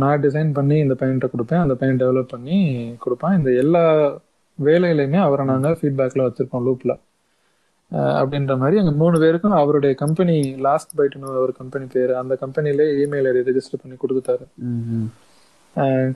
[0.00, 1.62] நான் டிசைன் பண்ணி இந்த பையன்கிட்ட கொடுப்பேன்.
[1.64, 2.58] அந்த பையன் டெவலப் பண்ணி
[3.04, 3.36] கொடுப்பான்.
[3.38, 3.84] இந்த எல்லா
[4.58, 6.94] வேலையிலையுமே அவரை நாங்க ஃபீட்பேக்ல வச்சிருப்போம் லூப்ல
[8.20, 12.12] அப்படின்ற மாதிரி எங்க மூணு பேருக்கும் அவருடைய கம்பெனி லாஸ்ட் பைட்னு ஒரு கம்பெனி பேரு.
[12.20, 14.44] அந்த கம்பெனிலே இமெயில் ஐடி ரெஜிஸ்டர் பண்ணி கொடுத்துட்டாரு.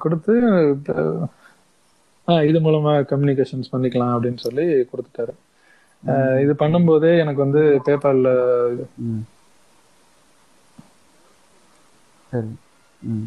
[0.02, 0.34] கொடுத்து
[2.50, 5.34] இது மூலமா கம்யூனிகேஷன்ஸ் பண்ணிக்கலாம் அப்படின்னு சொல்லி கொடுத்துட்டாரு.
[6.44, 8.28] இது பண்ணும்போதே எனக்கு வந்து பேபால்ல
[12.34, 12.52] சரி.
[13.02, 13.26] ம்.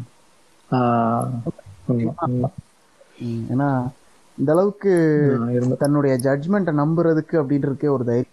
[3.52, 3.68] ஏன்னா
[4.38, 4.92] இந்த அளவுக்கு
[5.78, 8.26] தன்னுடைய ஜட்ஜ்மெண்ட்டை நம்புறதுக்கு அப்படின்றதுக்கே ஒரு தைரியம்.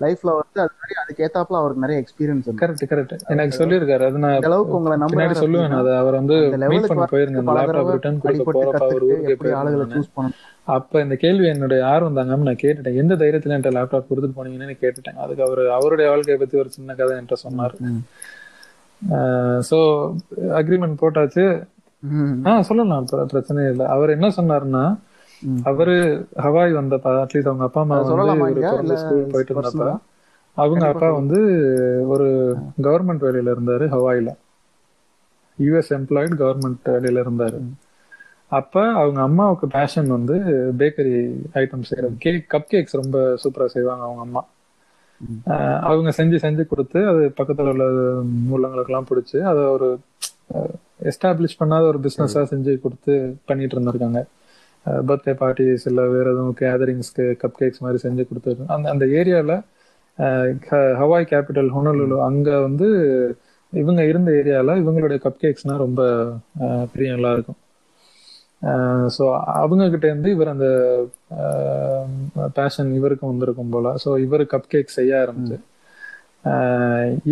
[0.00, 4.04] லைஃப்ல வந்து அது மாதிரி அதுக்கு ஏத்தாப்புல அவருக்கு நிறைய எக்ஸ்பீரியன்ஸ் கரெக்ட் கரெக்ட் எனக்கு சொல்லியிருக்காரு.
[4.08, 5.78] அது நான் அளவுக்கு உங்களை நம்புறாரு சொல்லுவேன்.
[5.78, 6.34] அது அவர் வந்து
[6.68, 7.06] மீட் பண்ண
[7.42, 10.04] பல லேப்டாப் ரிட்டர்ன் கொடுக்க போறப்ப அவர் ஊருக்கு பண்ணணும்.
[10.64, 12.94] அப்ப இந்த கேள்வி என்னுடைய ஆர்வம் தாங்காம நான் கேட்டுட்டேன்.
[12.94, 15.18] எந்த தைரியத்துல என்கிட்ட லேப்டாப் கொடுத்துட்டு போனீங்கன்னு கேட்டுட்டேன்.
[15.24, 17.74] அதுக்கு அவர் அவருடைய வாழ்க்கையை பத்தி ஒரு சின்ன கதை என்கிட்ட சொன்னார்.
[19.68, 19.78] சோ
[20.54, 21.44] அக்ரிமெண்ட் போட்டாச்சு
[22.02, 22.46] ம்.
[22.46, 24.84] ஆ சொல்லலாம் பிர- பிரச்சனை இல்லை அவர் என்ன சொன்னாருன்னா.
[25.62, 25.94] அவரு
[26.36, 27.96] ஹவாய் வந்தப்ப அட்லீஸ்ட் அவங்க அப்பா அம்மா
[28.76, 29.54] வந்து ஸ்கூல் போயிட்டு
[29.88, 30.00] ஆ?
[30.56, 31.10] அவங்க அப்பா.
[31.12, 31.38] வந்து
[32.06, 32.26] ஒரு
[32.82, 34.30] கவர்மெண்ட் வேலையில இருந்தாரு ஹவாயில
[35.58, 37.60] யூஎஸ் எம்ப்ளாய்டு கவர்மெண்ட் வேலையில இருந்தாரு
[38.52, 40.34] அப்ப அவங்க அம்மாவுக்கு பேஷன் வந்து
[40.78, 41.14] பேக்கரி
[41.54, 44.40] ஐட்டம் செய்யறது கேக் கப் கேக்ஸ் ரொம்ப சூப்பரா செய்வாங்க அவங்க அம்மா.
[44.40, 44.57] ஆஹ்
[45.88, 47.84] அவங்க செஞ்சு செஞ்சு கொடுத்து அது பக்கத்துல உள்ள
[48.54, 49.88] உள்ளவங்களுக்கு எல்லாம் பிடிச்சி அதை ஒரு
[51.10, 54.20] எஸ்டாப்ளிஷ் பண்ணாத ஒரு பிசினஸா செஞ்சு கொடுத்து பண்ணிட்டு இருந்திருக்காங்க.
[55.08, 59.54] பர்த்டே பார்ட்டிஸ் இல்ல வேற எதுவும் கேதரிங்ஸ்க்கு கப் கேக்ஸ் மாதிரி செஞ்சு கொடுத்து அந்த அந்த ஏரியால
[61.00, 62.86] ஹவாய் கேபிட்டல் ஹொனலுலு அங்க வந்து
[63.72, 66.02] இவங்க இருந்த ஏரியால இவங்களுடைய கப் கேக்ஸ்னா ரொம்ப
[66.56, 67.58] பிரியம் பிரியங்களா இருக்கும்.
[69.16, 69.24] ஸோ
[69.62, 70.68] அவங்க கிட்ட இருந்து இவர் அந்த
[72.58, 73.88] பேஷன் இவருக்கும் வந்திருக்கும் போல.
[74.04, 75.58] ஸோ இவர் கப் கேக் செய்ய ஆரம்பிச்சு.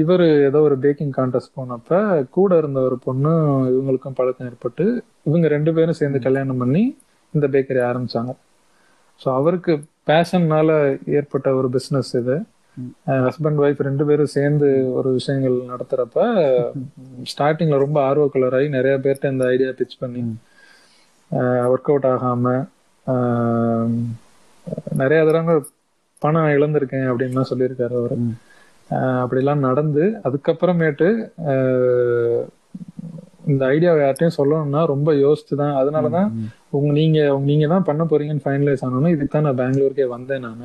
[0.02, 1.98] இவர் ஏதோ ஒரு பேக்கிங் கான்டெஸ்ட் போனப்ப
[2.36, 3.32] கூட இருந்த ஒரு பொண்ணு
[3.74, 4.84] இவங்களுக்கும் பழக்கம் ஏற்பட்டு
[5.28, 6.82] இவங்க ரெண்டு பேரும் சேர்ந்து கல்யாணம் பண்ணி
[7.34, 8.32] இந்த பேக்கரி ஆரம்பிச்சாங்க.
[9.20, 9.72] ஸோ அவருக்கு
[10.10, 10.70] பேஷன்னால
[11.18, 12.36] ஏற்பட்ட ஒரு பிஸ்னஸ் இது.
[13.26, 16.18] ஹஸ்பண்ட் ஒய்ஃப் ரெண்டு பேரும் சேர்ந்து ஒரு விஷயங்கள் நடத்துறப்ப
[17.32, 20.22] ஸ்டார்டிங்ல ரொம்ப ஆர்வக்குள்ளராகி நிறைய பேர்ட்ட இந்த ஐடியா பிச் பண்ணி
[21.66, 22.52] ஒர்க் அவுட் ஆகாம
[23.06, 23.90] ஆஹ்,
[24.96, 25.54] நிறைய தடவை
[26.22, 28.14] பணம் இழந்திருக்கேன் அப்படின்லாம் சொல்லியிருக்காரு அவர்.
[29.20, 31.08] அப்படிலாம் நடந்து அதுக்கப்புறமேட்டு
[33.46, 35.74] இந்த ஐடியாவை யார்ட்டையும் சொல்லணும்னா ரொம்ப யோசிச்சு தான்.
[35.80, 36.28] அதனாலதான்
[36.70, 40.64] உங்க நீங்க நீங்க தான் பண்ண போறீங்கன்னு ஃபைனலைஸ் ஆனோன்னு இதுக்கு தான் நான் பெங்களூருக்கே வந்தேன் நான்.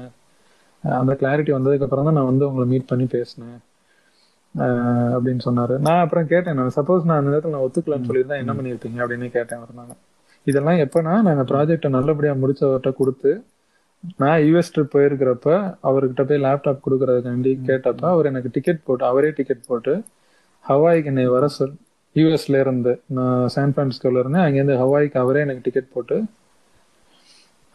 [0.84, 3.60] அந்த கிளாரிட்டி வந்ததுக்கு அப்புறம் தான் நான் வந்து உங்களை மீட் பண்ணி பேசினேன்.
[5.15, 5.76] அப்படின்னு சொன்னாரு.
[5.86, 6.76] நான் அப்புறம் கேட்டேன் நான்.
[6.78, 9.93] சப்போஸ் நான் அந்த நேரத்தில் நான் ஒத்துக்கலாம்னு சொல்லியிருந்தா என்ன பண்ணியிருப்பீங்க அப்படின்னு கேட்டேன் அவர் நான்.
[10.47, 13.32] இதெல்லாம் எப்பனா நாங்க ப்ராஜெக்டை நல்லபடியா முடிச்சவர்கிட்ட கொடுத்து
[14.21, 15.49] நான் யூஎஸ் ட்ரிப் போயிருக்கிறப்ப
[15.88, 19.93] அவர்கிட்ட போய் லேப்டாப் கொடுக்கறதுக்காண்டி கேட்டப்ப அவர் எனக்கு டிக்கெட் போட்டு அவரே டிக்கெட் போட்டு
[20.65, 21.75] ஹவாய்க்கு என்னை வர சொல்
[22.15, 26.17] யூஎஸ்ல இருந்து நான் சான் பிரான்சிஸ்கோல இருந்தேன் அங்கேருந்து ஹவாய்க்கு அவரே எனக்கு டிக்கெட் போட்டு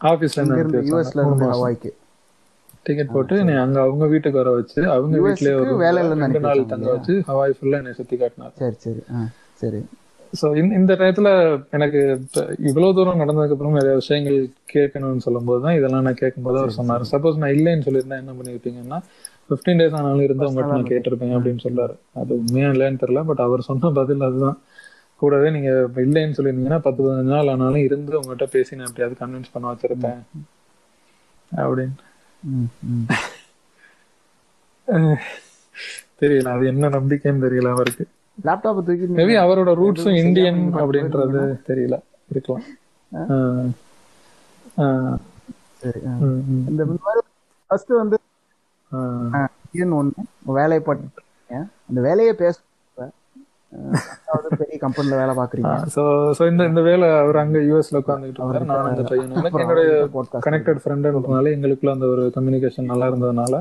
[0.01, 1.91] ஆபீஸ்ல இருந்து இருந்து யூஎஸ்ல இருந்து ஹவாய்க்கு.
[2.85, 6.61] டிக்கெட் போட்டு என்னை அங்க அவங்க வீட்டுக்கு வர வச்சு அவங்க வீட்லயே ஒரு வேலையில இருந்து ரெண்டு நாள்
[6.73, 8.53] தங்க வச்சு ஹவாய் ஃபுல்லா என்னை சுத்தி காட்டினார்.
[8.61, 9.01] சரி சரி.
[9.61, 9.81] சரி.
[10.33, 11.29] சோ இந்த டயத்துல
[11.69, 11.99] எனக்கு
[12.59, 14.37] இவ்வளவு தூரம் நடந்ததுக்கு அப்புறம் நிறைய விஷயங்கள்
[14.73, 17.03] கேட்கணும்னு சொல்லும்போது தான் இதெல்லாம் நான் கேட்கும்போது அவர் சொன்னார்.
[17.11, 18.99] சப்போஸ் நான் இல்லைன்னு சொல்லியிருந்தா என்ன பண்ணிருப்பீங்கன்னா
[19.51, 23.67] 15 டேஸ் ஆனாலும் இருந்து உங்கள்கிட்ட நான் கேட்டிருப்பேன் அப்படின்னு சொல்றாரு அது உண்மையா இல்லைன்னு தெரியல பட் அவர்
[23.69, 24.57] சொன்ன பதில் அதுதான்.
[25.21, 25.69] கூடவே நீங்க
[26.01, 30.19] இல்லைன்னு சொல்லியிருந்தீங்கன்னா பத்து பதினஞ்சு நாள் ஆனாலும் இருந்து உங்ககிட்ட பேசி நான் எப்படியாவது கன்வின்ஸ் பண்ண வச்சிருப்பேன்.
[31.51, 31.95] அப்படின்னு.
[36.21, 38.03] தெரியல அது என்ன நம்பிக்கைன்னு தெரியல அவருக்கு.
[38.37, 41.95] லேப்டாப்பை தூக்கி மேபி அவரோட ரூட்ஸும் இந்தியன் அப்படின்றது தெரியல.
[42.31, 42.65] இருக்கலாம்.
[45.81, 45.99] சரி.
[46.69, 47.21] இந்த மாதிரி
[47.69, 48.17] ஃபர்ஸ்ட் வந்து
[49.63, 50.23] இந்தியன் ஒண்ணு
[50.53, 51.23] வேலையை பட்டு
[51.89, 52.55] அந்த வேலையை பேச
[54.53, 56.03] பெரிய கம்பெனில வேலை பாக்குறீங்க சோ
[56.37, 59.33] சோ இந்த இந்த வேலை அவர் அங்க யூஎஸ்ல உட்காந்துட்டு இருந்தாரு நான் அந்த பையன்.
[59.63, 59.89] என்னுடைய
[60.47, 63.57] கனெக்டட் ஃப்ரெண்டுன்றதுனால எங்களுக்குள்ள அந்த ஒரு கம்யூனிகேஷன் நல்லா இருந்ததுனால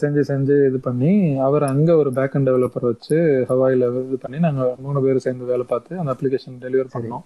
[0.00, 1.12] செஞ்சு செஞ்சு இது பண்ணி
[1.46, 3.16] அவர் அங்க ஒரு பேக் அண்ட் டெவலப்பர் வச்சு
[3.48, 7.24] ஹவாயில இது பண்ணி நாங்க மூணு பேர் சேர்ந்து வேலை பார்த்து அந்த அப்ளிகேஷன் டெலிவர் பண்ணோம்.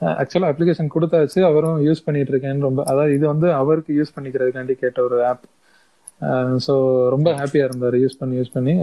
[0.00, 5.00] ஆக்சுவலா அப்ளிகேஷன் கொடுத்தாச்சு அவரும் யூஸ் பண்ணிட்டு இருக்கேன்னு ரொம்ப அதாவது இது வந்து அவருக்கு யூஸ் பண்ணிக்கிறதுக்காண்டி கேட்ட
[5.08, 5.46] ஒரு ஆப்
[6.66, 6.74] ஸோ
[7.14, 8.74] ரொம்ப ஹாப்பியா இருந்தார் யூஸ் பண்ணி யூஸ் பண்ணி.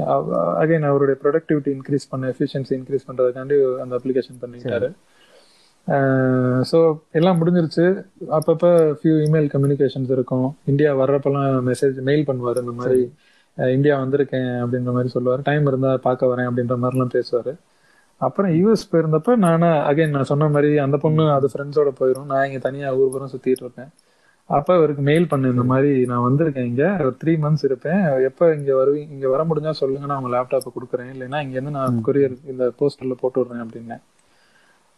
[0.62, 4.90] அகைன் அவருடைய ப்ரொடக்டிவிட்டி இன்க்ரீஸ் பண்ண எஃபிஷியன்சி இன்க்ரீஸ் பண்றதுக்காண்டி அந்த அப்ளிகேஷன் பண்ணிட்டாரு
[6.70, 6.80] ஸோ
[7.18, 7.86] எல்லாம் முடிஞ்சிருச்சு.
[8.38, 8.70] அப்பப்போ
[9.00, 10.48] ஃபியூ இமெயில் கம்யூனிகேஷன்ஸ் இருக்கும்.
[10.72, 13.02] இந்தியா வர்றப்பெல்லாம் மெசேஜ் மெயில் பண்ணுவார் இந்த மாதிரி
[13.76, 15.46] இந்தியா வந்திருக்கேன் அப்படின்ற மாதிரி சொல்லுவார்.
[15.50, 17.54] டைம் இருந்தா பார்க்க வரேன் அப்படின்ற மாதிரிலாம் பேசுவார்.
[18.22, 22.60] அப்புறம் யூஎஸ் போயிருந்தப்ப நானே அகைன் நான் சொன்ன மாதிரி அந்த பொண்ணு அது ஃப்ரெண்ட்ஸோட போயிடும் நான் இங்க
[22.68, 23.90] தனியா ஊர் புறம் சுத்திட்டு இருப்பேன்.
[24.50, 26.84] அப்ப அவருக்கு மெயில் பண்ணேன் இந்த மாதிரி நான் வந்திருக்கேன் இங்க.
[27.06, 28.02] ஒரு த்ரீ மந்த்ஸ் இருப்பேன்.
[28.30, 31.10] எப்ப இங்க வருவீங்க இங்க வர முடிஞ்சா சொல்லுங்க நான் உங்க லேப்டாப்பை கொடுக்குறேன்.
[31.16, 34.04] இல்லைன்னா இங்க இருந்து நான் கொரியர் இந்த போஸ்டர்ல போட்டு விடுறேன் அப்படின்னேன்.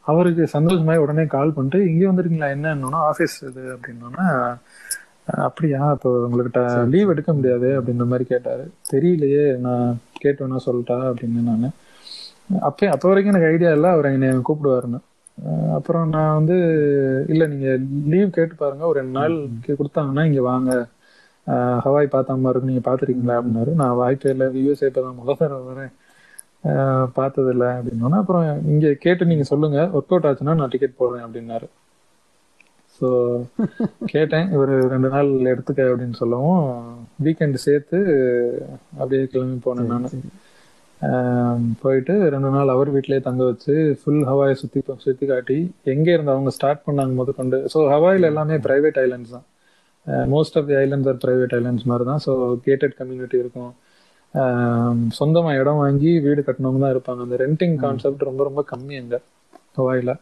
[0.06, 2.50] அவருக்கு சந்தோஷமாய் உடனே கால் பண்ணிட்டு இங்க வந்திருக்கீங்களா?
[2.56, 4.26] என்னன்னா ஆபீஸ் இது அப்படின்னோன்னா
[5.30, 5.82] "அஹ், அப்படியா?
[5.96, 6.62] இப்போ உங்கள்கிட்ட
[6.94, 8.64] லீவ் எடுக்க முடியாது அப்படின்ற மாதிரி கேட்டாரு.
[8.92, 9.86] தெரியலையே நான்
[10.20, 11.68] கேட்டு வேணா சொல்லட்டா அப்படின்னு நான்
[12.68, 15.00] அப்போ அப்போ வரைக்கும் எனக்கு ஐடியா இல்லை அவர் என்னை கூப்பிடுவாருன்னு.
[15.76, 16.56] அப்புறம் நான் வந்து
[17.34, 19.36] இல்லை நீங்கள் லீவ் கேட்டு பாருங்க ஒரு ரெண்டு நாள்
[19.74, 20.72] கொடுத்தாங்கன்னா இங்கே வாங்க.
[21.86, 23.38] ஹவாய் பார்த்த மாதிரி இருக்கு நீங்கள் பார்த்துருக்கீங்களா?
[23.40, 23.72] அப்படின்னாரு.
[23.82, 25.94] நான் வாய்ப்பே இல்லை யூஎஸ்ஏ இப்போ தான் முதல் தடவை வரேன்.
[27.18, 29.80] பார்த்ததில்ல அப்படின்னோன்னா அப்புறம் இங்கே கேட்டு நீங்கள் சொல்லுங்க.
[29.98, 31.68] ஒர்க் அவுட் ஆச்சுன்னா நான் டிக்கெட் போடுறேன் அப்படின்னாரு.
[32.98, 33.08] ஸோ
[34.14, 34.48] கேட்டேன்.
[34.56, 36.64] இவர் ரெண்டு நாள் எடுத்துக்க அப்படின்னு சொல்லவும்
[37.26, 38.00] வீக்கெண்ட் சேர்த்து
[39.00, 40.08] அப்படியே கிளம்பி போனேன் நான்.
[41.84, 45.58] போயிட்டு ரெண்டு நாள் அவர் வீட்டிலேயே தங்க வச்சு ஃபுல் ஹவாயை சுத்தி சுத்தி காட்டி
[45.94, 49.46] எங்க இருந்து அவங்க ஸ்டார்ட் பண்ணாங்க முதற்கொண்டு ஸோ ஹவாயில் எல்லாமே பிரைவேட் ஐலண்ட்ஸ் தான்.
[50.34, 52.34] Most of the islands are private islands மாதிரி தான் ஸோ
[52.68, 53.72] கேட்டட் கம்யூனிட்டி இருக்கும்.
[55.18, 57.22] சொந்தமா இடம் வாங்கி வீடு கட்டினவங்க தான் இருப்பாங்க.
[57.26, 59.18] அந்த ரெண்டிங் கான்செப்ட் ரொம்ப ரொம்ப கம்மி அங்க
[59.78, 60.14] ஹவாயில்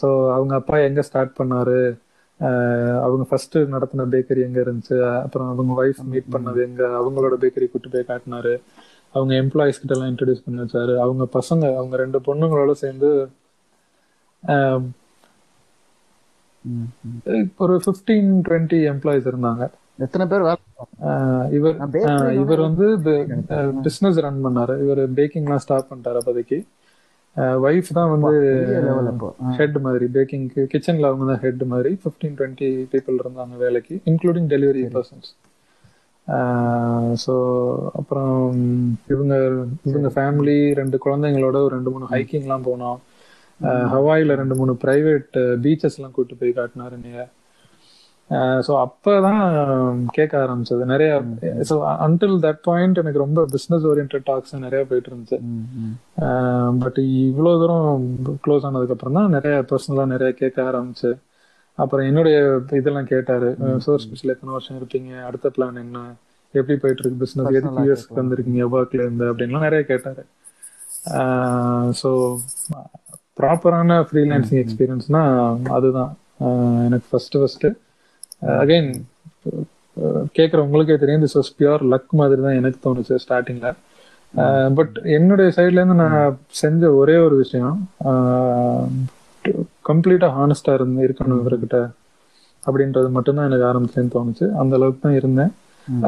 [0.00, 1.78] ஸோ அவங்க அப்பா எங்க ஸ்டார்ட் பண்ணாரு?
[3.04, 4.96] அவங்க ஃபர்ஸ்ட் நடத்தின பேக்கரி எங்க இருந்துச்சு?
[5.24, 6.82] அப்புறம் அவங்க ஒய்ஃப் மீட் பண்ணது எங்க?
[6.98, 8.54] அவங்களோட பேக்கரி கூட்டு போய் காட்டினாரு.
[9.14, 10.94] அவங்க எம்ப்ளாயிஸ் கிட்ட எல்லாம் இன்ட்ரடியூஸ் பண்ணி வச்சாரு.
[11.04, 13.10] அவங்க பசங்க அவங்க ரெண்டு பொண்ணுங்களோட சேர்ந்து.
[17.60, 19.64] ஒரு ஃபிஃப்டீன் டுவெண்ட்டி எம்ப்ளாயிஸ் இருந்தாங்க.
[20.04, 20.44] எத்தனை பேர்
[21.58, 21.76] இவர்
[22.42, 22.86] இவர் வந்து
[23.86, 24.74] பிசினஸ் ரன் பண்ணாரு.
[24.84, 26.58] இவர் பேக்கிங்லாம் ஸ்டார்ட் பண்ணிட்டாரு அப்போதைக்கு.
[27.66, 28.34] ஒய்ஃப் தான் வந்து
[29.58, 31.90] ஹெட் மாதிரி பேக்கிங்க்கு கிச்சன்ல அவங்க தான் ஹெட் மாதிரி.
[32.02, 35.30] ஃபிஃப்டீன் டுவெண்ட்டி பீப்புள் இருந்தாங்க வேலைக்கு இன்க்ளூடிங் டெலிவரி பர்சன்ஸ்
[37.24, 37.34] ஸோ
[37.98, 38.36] அப்புறம்
[39.14, 39.34] இவங்க
[39.90, 42.98] இவங்க ஃபேமிலி ரெண்டு குழந்தைங்களோட ஒரு ரெண்டு மூணு ஹைக்கிங்லாம் போனோம்.
[43.92, 47.20] ஹவாயில ரெண்டு மூணு பிரைவேட் பீச்சஸ் எல்லாம் கூட்டு போய் காட்டினாரு நீங்க
[48.66, 49.42] ஸோ அப்பதான்
[50.16, 50.82] கேட்க ஆரம்பிச்சது.
[50.92, 51.10] நிறைய
[51.68, 51.74] ஸோ
[52.06, 55.38] அன்டில் தட் பாயிண்ட் எனக்கு ரொம்ப பிசினஸ் ஓரியன்ட் டாக்ஸ் நிறைய போயிட்டு இருந்துச்சு.
[56.82, 58.04] பட் இவ்வளோ தூரம்
[58.46, 61.12] க்ளோஸ் ஆனதுக்கு அப்புறம் தான் நிறைய பர்சனலா நிறைய கேட்க ஆரம்பிச்சு.
[61.78, 62.36] அப்புறம் என்னுடைய
[62.80, 63.48] இதெல்லாம் கேட்டாரு.
[63.86, 65.12] சோர்ஸ் பிச்சில் எத்தனை வருஷம் இருப்பீங்க?
[65.28, 66.04] அடுத்த பிளான் என்ன?
[66.54, 68.62] எப்படி போயிட்டு இருக்கு பிசினஸ் எதுக்கு யூஎஸ்க்கு வந்திருக்கீங்க?
[68.74, 70.22] ஒர்க்ல இருந்து அப்படின்லாம் நிறைய கேட்டாரு.
[72.02, 72.10] ஸோ
[73.40, 75.24] ப்ராப்பரான ஃப்ரீலான்சிங் எக்ஸ்பீரியன்ஸ்னா
[75.78, 76.12] அதுதான்.
[76.86, 77.66] எனக்கு ஃபர்ஸ்ட் ஃபர்ஸ்ட்
[78.42, 78.90] அகைன்
[80.36, 83.68] கேட்குற உங்களுக்கே தெரியும் திஸ் வாஸ் பியூர் லக் மாதிரி தான் எனக்கு தோணுச்சு ஸ்டார்டிங்ல
[84.78, 86.18] பட் என்னுடைய சைட்ல இருந்து நான்
[86.60, 87.76] செஞ்ச ஒரே ஒரு விஷயம்
[89.88, 91.78] கம்ப்ளீட்டா ஹானஸ்டா இருந்து இருக்கணும் இவர்கிட்ட
[92.62, 94.46] அப்படின்றது மட்டும்தான் எனக்கு ஆரம்பிச்சேன்னு தோணுச்சு.
[94.60, 95.52] அந்த அளவுக்கு தான் இருந்தேன்.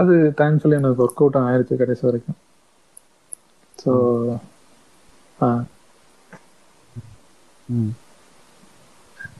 [0.00, 2.38] அது தேங்க்ஃபுல்லி எனக்கு ஒர்க் அவுட் ஆயிருச்சு கடைசி வரைக்கும்.
[3.78, 3.92] ஸோ
[5.38, 5.48] ஆ.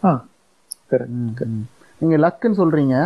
[0.05, 0.13] ஆ
[0.91, 1.19] கரெக்ட்
[2.01, 2.97] நீங்க லக்குன்னு சொல்றீங்க.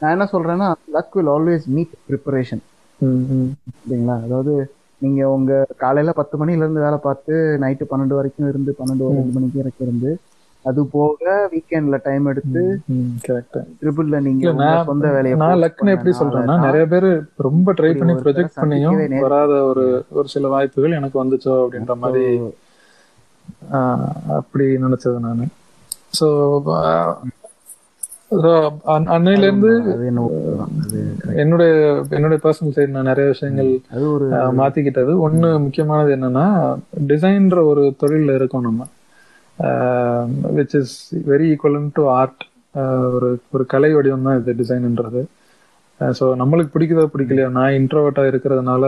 [0.00, 0.66] நான் என்ன சொல்றேன்னா
[0.96, 2.62] luck will always meet preparation
[3.80, 4.16] சரிங்களா?
[4.26, 4.52] அதாவது
[5.00, 9.60] நீங்க உங்க காலையில பத்து மணில இருந்து வேலை பார்த்து நைட்டு பன்னெண்டு வரைக்கும் இருந்து பன்னெண்டு ரெண்டு மணிக்கு
[9.62, 10.10] வரைக்கும் இருந்து
[10.64, 12.60] அது போக வீக்கெண்ட்ல டைம் எடுத்து
[13.24, 14.44] கரெக்ட் ட்ரிபிள்ல நீங்க
[14.90, 17.08] சொந்த வேலையை நான் லக்னு எப்படி சொல்றேன்னா நிறைய பேர்
[17.48, 19.86] ரொம்ப ட்ரை பண்ணி ப்ரொஜெக்ட் பண்ணியும் வராத ஒரு
[20.18, 22.24] ஒரு சில வாய்ப்புகள் எனக்கு வந்துச்சோ அப்படின்ற மாதிரி
[24.38, 25.44] அப்படி நினைச்சது நானு.
[26.18, 26.26] ஸோ
[29.14, 29.70] அன்னையில இருந்து
[31.42, 31.72] என்னுடைய
[32.16, 33.70] என்னுடைய பர்சனல் சைடு நான் நிறைய விஷயங்கள்
[34.60, 35.12] மாத்திக்கிட்டது.
[35.26, 36.46] ஒண்ணு முக்கியமானது என்னன்னா
[37.10, 38.82] டிசைன்ற ஒரு தொழில இருக்கோம் நம்ம.
[40.58, 40.96] Which is
[41.30, 42.42] very equivalent to art
[43.16, 45.22] ஒரு ஒரு கலை வடிவம் தான் இது டிசைன்ன்றது
[46.18, 48.84] ஸோ நம்மளுக்கு பிடிக்குதோ பிடிக்கலையோ நான் இன்ட்ரோவர்ட்டா இருக்கிறதுனால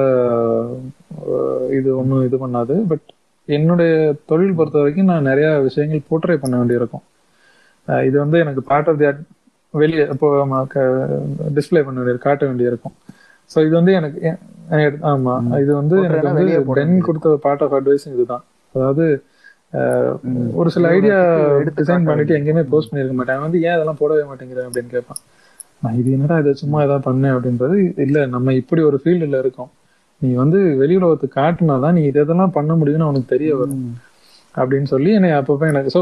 [1.79, 2.77] இது ஒன்றும் இது பண்ணாது.
[2.93, 3.07] பட்
[3.49, 3.93] என்னுடைய
[4.31, 7.05] தொழில் பொறுத்த வரைக்கும் நான் நிறைய விஷயங்கள் போர்ட்ரே பண்ண வேண்டியிருக்கும்.
[7.89, 9.09] இது வந்து எனக்கு பார்ட் ஆஃப் தி
[9.75, 10.27] வெளியே இப்போ
[11.57, 12.97] டிஸ்பிளே பண்ண வேண்டிய காட்ட வேண்டியிருக்கும்
[13.51, 14.21] ஸோ இது வந்து எனக்கு
[15.13, 15.33] ஆமா.
[15.63, 16.45] இது வந்து எனக்கு வந்து
[16.79, 18.45] பென் கொடுத்த பார்ட் ஆஃப் அட்வைஸ் இதுதான்.
[18.75, 19.05] அதாவது
[20.61, 21.17] ஒரு சில ஐடியா
[21.79, 23.43] டிசைன் பண்ணிட்டு எங்கேயுமே போஸ்ட் பண்ணிருக்க மாட்டேன்.
[23.45, 25.21] வந்து ஏன் அதெல்லாம் போடவே மாட்டேங்கிறேன் அப்படின்னு கேட்பான்.
[25.83, 26.53] நான் இது என்னடா இதை?
[26.63, 29.71] சும்மா ஏதாவது பண்ணேன் அப்படின்றது இல்ல நம்ம இப்படி ஒரு ஃபீல்டுல இருக்கோம்.
[30.23, 33.83] நீ வந்து வெளி உலகத்துக்கு காட்டினாதான் நீ இதெல்லாம் பண்ண முடியும்னு அவனுக்கு தெரிய வரும்.
[34.61, 36.01] அப்படின்னு சொல்லி என்னை அப்பப்போ எனக்கு ஸோ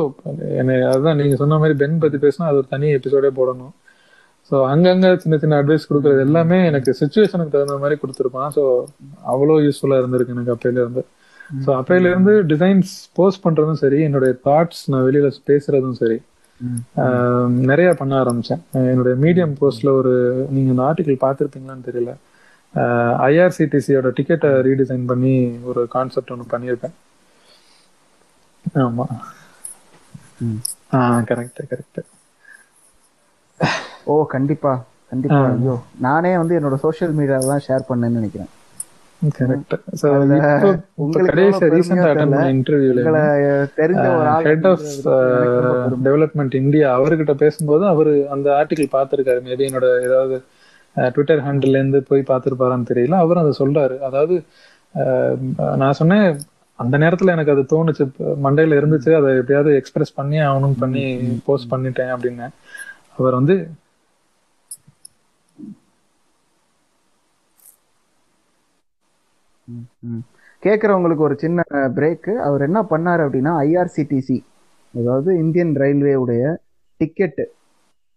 [0.61, 3.73] என்னை அதுதான் நீங்க சொன்ன மாதிரி பென் பத்தி பேசினா அது ஒரு தனி எபிசோடே போடணும்.
[4.51, 8.51] ஸோ அங்கங்க சின்ன சின்ன அட்வைஸ் கொடுக்கறது எல்லாமே எனக்கு சுச்சுவேஷனுக்கு தகுந்த மாதிரி கொடுத்துருப்பான்.
[8.57, 8.63] ஸோ
[9.33, 11.05] அவ்வளோ யூஸ்ஃபுல்லா இருந்திருக்கு எனக்கு அப்பையில இருந்து
[11.65, 16.19] ஸோ அப்பையில இருந்து டிசைன்ஸ் போஸ்ட் பண்றதும் சரி என்னுடைய தாட்ஸ் நான் வெளியில பேசுறதும் சரி
[17.71, 18.61] நிறைய பண்ண ஆரம்பிச்சேன்.
[18.91, 20.13] என்னுடைய மீடியம் போஸ்ட்ல ஒரு
[20.55, 22.13] நீங்க இந்த ஆர்டிகல் பார்த்துருப்பீங்களான்னு தெரியல.
[23.29, 25.35] ஐஆர்சிடிசியோட டிக்கெட்டை ரீடிசைன் பண்ணி
[25.71, 26.95] ஒரு கான்செப்ட் ஒன்று பண்ணியிருப்பேன்.
[28.85, 29.07] ஆமா.
[30.97, 30.99] ஆ
[31.31, 32.01] கரெக்ட் கரெக்ட்
[34.13, 34.73] ஓ கண்டிப்பா
[35.11, 35.43] கண்டிப்பா.
[35.59, 35.75] ஐயோ
[36.07, 38.51] நானே வந்து என்னோட சோஷியல் மீடியால தான் ஷேர் பண்ணேன்னு நினைக்கிறேன்.
[39.39, 40.07] கரெக்ட் சோ
[41.03, 43.03] இப்போ கடைசி ரீசன்ட் அட்டெண்ட் பண்ண இன்டர்வியூல
[43.81, 44.87] தெரிஞ்ச ஒரு ஆள் ஹெட் ஆஃப்
[46.07, 49.43] டெவலப்மெண்ட் இந்தியா அவர்கிட்ட பேசும்போது அவர் அந்த ஆர்டிகல் பார்த்திருக்காரு.
[49.49, 50.39] மேபி என்னோட ஏதாவது
[51.15, 53.19] ட்விட்டர் ஹேண்டில் இருந்து போய் பார்த்திருப்பாரான்னு தெரியல.
[53.25, 53.99] அவரும் அதை சொல்றாரு.
[54.09, 54.35] அதாவது
[55.83, 56.27] நான் சொன்னேன்
[56.79, 58.05] அந்த நேரத்துல எனக்கு அது தோணுச்சு.
[58.45, 59.11] மண்டையில இருந்துச்சு.
[59.19, 61.05] அதை எப்படியாவது எக்ஸ்பிரஸ் பண்ணி அவனும் பண்ணி
[61.47, 62.49] போஸ்ட் பண்ணிட்டேன் அப்படின்னு.
[63.19, 63.57] அவர் வந்து
[70.63, 71.61] கேட்குறவங்களுக்கு ஒரு சின்ன
[71.97, 74.39] பிரேக்கு அவர் என்ன பண்ணார் அப்படின்னா ஐஆர்சிடிசி
[74.95, 76.45] அதாவது இந்தியன் ரயில்வே உடைய
[77.01, 77.45] டிக்கெட்டு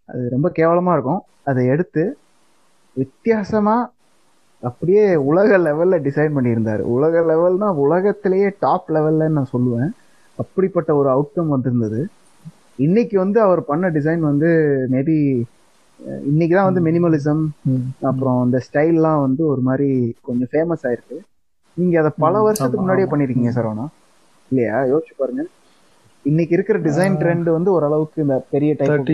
[0.09, 1.21] அது ரொம்ப கேவலமாக இருக்கும்.
[1.49, 2.03] அதை எடுத்து
[2.97, 3.89] வித்தியாசமாக
[4.69, 6.81] அப்படியே உலக லெவலில் டிசைன் பண்ணியிருந்தார்.
[6.95, 9.91] உலக லெவல்னா உலகத்திலேயே டாப் லெவலில் நான் சொல்லுவேன்.
[10.41, 11.99] அப்படிப்பட்ட ஒரு அவுட்கம் வந்திருந்தது.
[12.85, 14.49] இன்னைக்கு வந்து அவர் பண்ண டிசைன் வந்து
[14.93, 15.17] மேபி
[16.31, 17.43] இன்னைக்கு தான் வந்து மினிமலிசம்
[18.09, 19.89] அப்புறம் இந்த ஸ்டைல்லாம் வந்து ஒரு மாதிரி
[20.27, 21.17] கொஞ்சம் ஃபேமஸ் ஆயிருக்கு.
[21.77, 23.85] நீங்க அதை பல வருஷத்துக்கு முன்னாடியே பண்ணிருக்கீங்க சரவணா
[24.51, 24.77] இல்லையா?
[24.91, 25.43] யோசிச்சு பாருங்க.
[26.25, 29.11] இன்னைக்கு இருக்கிற டிசைன் ட்ரெண்ட் வந்து ஓரளவுக்கு இந்த பெரிய டைப்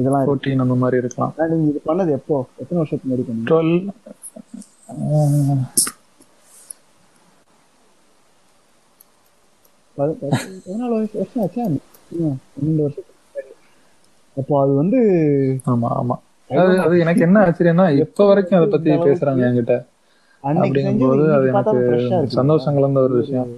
[0.00, 0.28] இதெல்லாம்
[0.64, 1.32] அந்த மாதிரி இருக்கலாம்.
[1.52, 2.36] நீங்க இது பண்ணது எப்போ?
[2.60, 3.74] எத்தனை வருஷத்துக்கு முன்னாடி டுவெல்
[9.96, 11.64] பதினாலு வருஷம் ஆச்சா.
[12.54, 13.10] பன்னெண்டு வருஷத்துக்கு
[14.36, 14.98] அப்போ அது வந்து
[15.66, 16.16] ஆமா ஆமா.
[16.50, 19.74] அது அது எனக்கு என்ன ஆச்சரியம்னா இப்ப வரைக்கும் அதை பத்தி பேசுறாங்க என்கிட்ட.
[20.44, 21.76] அப்படிங்கும்போது அது எனக்கு
[22.38, 23.50] சந்தோஷம் கலந்த ஒரு விஷயம்.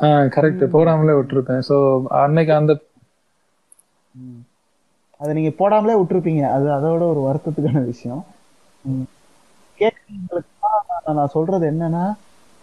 [0.00, 1.62] ஆஹ் கரெக்ட் போடாமலே விட்டுருப்பேன்.
[1.68, 1.76] சோ
[2.20, 2.72] அன்னைக்கு அந்த
[5.20, 6.42] அதை நீங்க போடாமலே விட்டுருப்பீங்க.
[6.42, 8.24] அது அதோட ஒரு வருத்தத்துக்கான விஷயம்.
[9.78, 12.14] கேட்கறவங்களுக்கு நான் சொல்றது என்னன்னா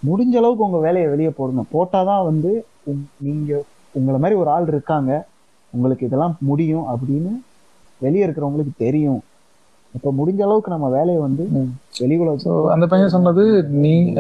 [0.08, 1.64] முடிஞ்ச அளவுக்கு உங்க வேலையை வெளியே போடுங்க.
[1.74, 5.26] போட்டாதான் வந்து உங்- நீங்க உங்களை மாதிரி ஒரு ஆள் இருக்காங்க.
[5.70, 7.42] உங்களுக்கு இதெல்லாம் முடியும் அப்படின்னு
[7.98, 9.22] வெளியே இருக்கிறவங்களுக்கு தெரியும்.
[9.96, 11.50] இப்ப முடிஞ்ச அளவுக்கு நம்ம வேலையை வந்து.
[12.00, 12.18] வெளி
[12.72, 14.14] அந்த பையன் சொன்னது நீ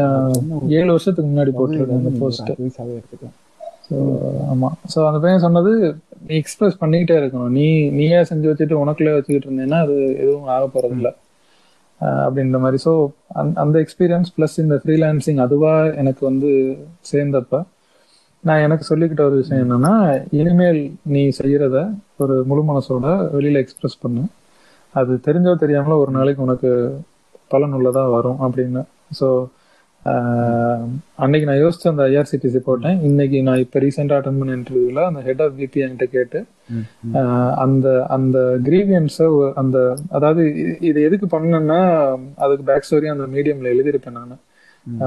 [0.67, 2.49] ஏழு வருஷத்துக்கு முன்னாடி போட்டிருக்க அந்த போஸ்ட்
[2.81, 3.46] எடுத்துக்கலாம்.
[3.87, 3.97] ஸோ
[4.51, 5.71] ஆமாம் ஸோ அந்த பையன் சொன்னது
[6.27, 7.53] நீ எக்ஸ்பிரஸ் பண்ணிக்கிட்டே இருக்கணும்.
[7.57, 7.67] நீ
[7.99, 11.09] நீயே செஞ்சு வச்சுட்டு உனக்குள்ளே வச்சுக்கிட்டு இருந்தேன்னா அது எதுவும் ஆக போகிறதில்ல
[12.25, 12.79] அப்படின்ற மாதிரி.
[12.85, 12.91] ஸோ
[13.63, 16.49] அந்த எக்ஸ்பீரியன்ஸ் ப்ளஸ் இந்த ஃப்ரீலான்சிங் அதுவாக எனக்கு வந்து
[17.11, 17.61] சேர்ந்தப்ப
[18.43, 19.93] நான் எனக்கு சொல்லிக்கிட்ட ஒரு விஷயம் என்னன்னா
[20.39, 20.81] இனிமேல்
[21.13, 21.77] நீ செய்யறத
[22.23, 24.23] ஒரு முழு மனசோட வெளியில எக்ஸ்பிரஸ் பண்ணு.
[24.95, 26.69] அது தெரிஞ்சோ தெரியாமலோ ஒரு நாளைக்கு உனக்கு
[27.53, 28.81] பலனுள்ளதா வரும் அப்படின்னு.
[29.19, 29.27] ஸோ
[31.23, 32.97] அன்னைக்கு நான் யோசிச்ச அந்த ஐஆர்சிடிசி போட்டேன்.
[33.07, 36.39] இன்னைக்கு நான் இப்போ ரீசெண்டாக அட்டன் பண்ண இன்டர்வியூல அந்த ஹெட் ஆஃப் பிபி என்கிட்ட கேட்டு
[37.65, 39.27] அந்த அந்த கிரீவியன்ஸை
[39.61, 39.77] அந்த
[40.17, 40.43] அதாவது
[40.89, 41.79] இது எதுக்கு பண்ணேன்னா
[42.45, 44.35] அதுக்கு பேக் ஸ்டோரி அந்த மீடியம்ல எழுதியிருப்பேன் நான்.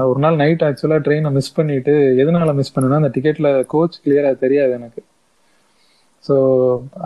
[0.09, 4.73] ஒரு நாள் நைட் ஆக்சுவலா ட்ரெயினை மிஸ் பண்ணிட்டு எதனால மிஸ் பண்ணேன்னா அந்த டிக்கெட்ல கோச் கிளியரா தெரியாது
[4.79, 5.01] எனக்கு.
[6.25, 6.35] ஸோ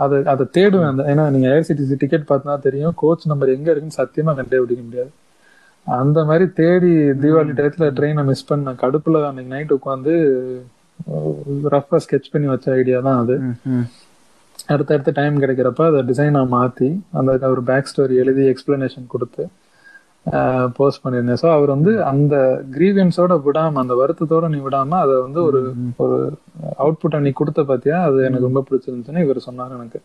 [0.04, 0.90] அது அதை தேடுவேன்.
[0.92, 2.96] அந்த ஏன்னா நீங்க ஏர்சிடிசி டிக்கெட் பார்த்தா தெரியும்.
[3.02, 5.10] கோச் நம்பர் எங்க இருக்குன்னு சத்தியமா கண்டுபிடிக்க முடியாது.
[5.86, 10.14] அந்த மாதிரி தேடி தீபாவளி டயத்துல ட்ரெயினை மிஸ் பண்ண கடுப்புல அன்னைக்கு நைட் உட்காந்து
[11.74, 13.34] ரஃபா ஸ்கெச் பண்ணி வச்ச ஐடியா தான் அது.
[14.72, 19.44] அடுத்தடுத்த டைம் கிடைக்கிறப்ப அதை டிசைனா மாத்தி அந்த ஒரு பேக் ஸ்டோரி எழுதி எக்ஸ்பிளனேஷன் கொடுத்து
[20.78, 21.40] போஸ்ட் பண்ணியிருந்தேன்.
[21.42, 22.34] ஸோ அவர் வந்து அந்த
[22.76, 25.60] கிரீவியன்ஸோட விடாம அந்த வருத்தத்தோட நீ விடாம அதை வந்து ஒரு
[26.04, 26.16] ஒரு
[26.82, 30.00] அவுட்புட்டை நீ கொடுத்த பாத்தியா அது எனக்கு ரொம்ப பிடிச்சிருந்துச்சுன்னு இவர் சொன்னார் எனக்கு.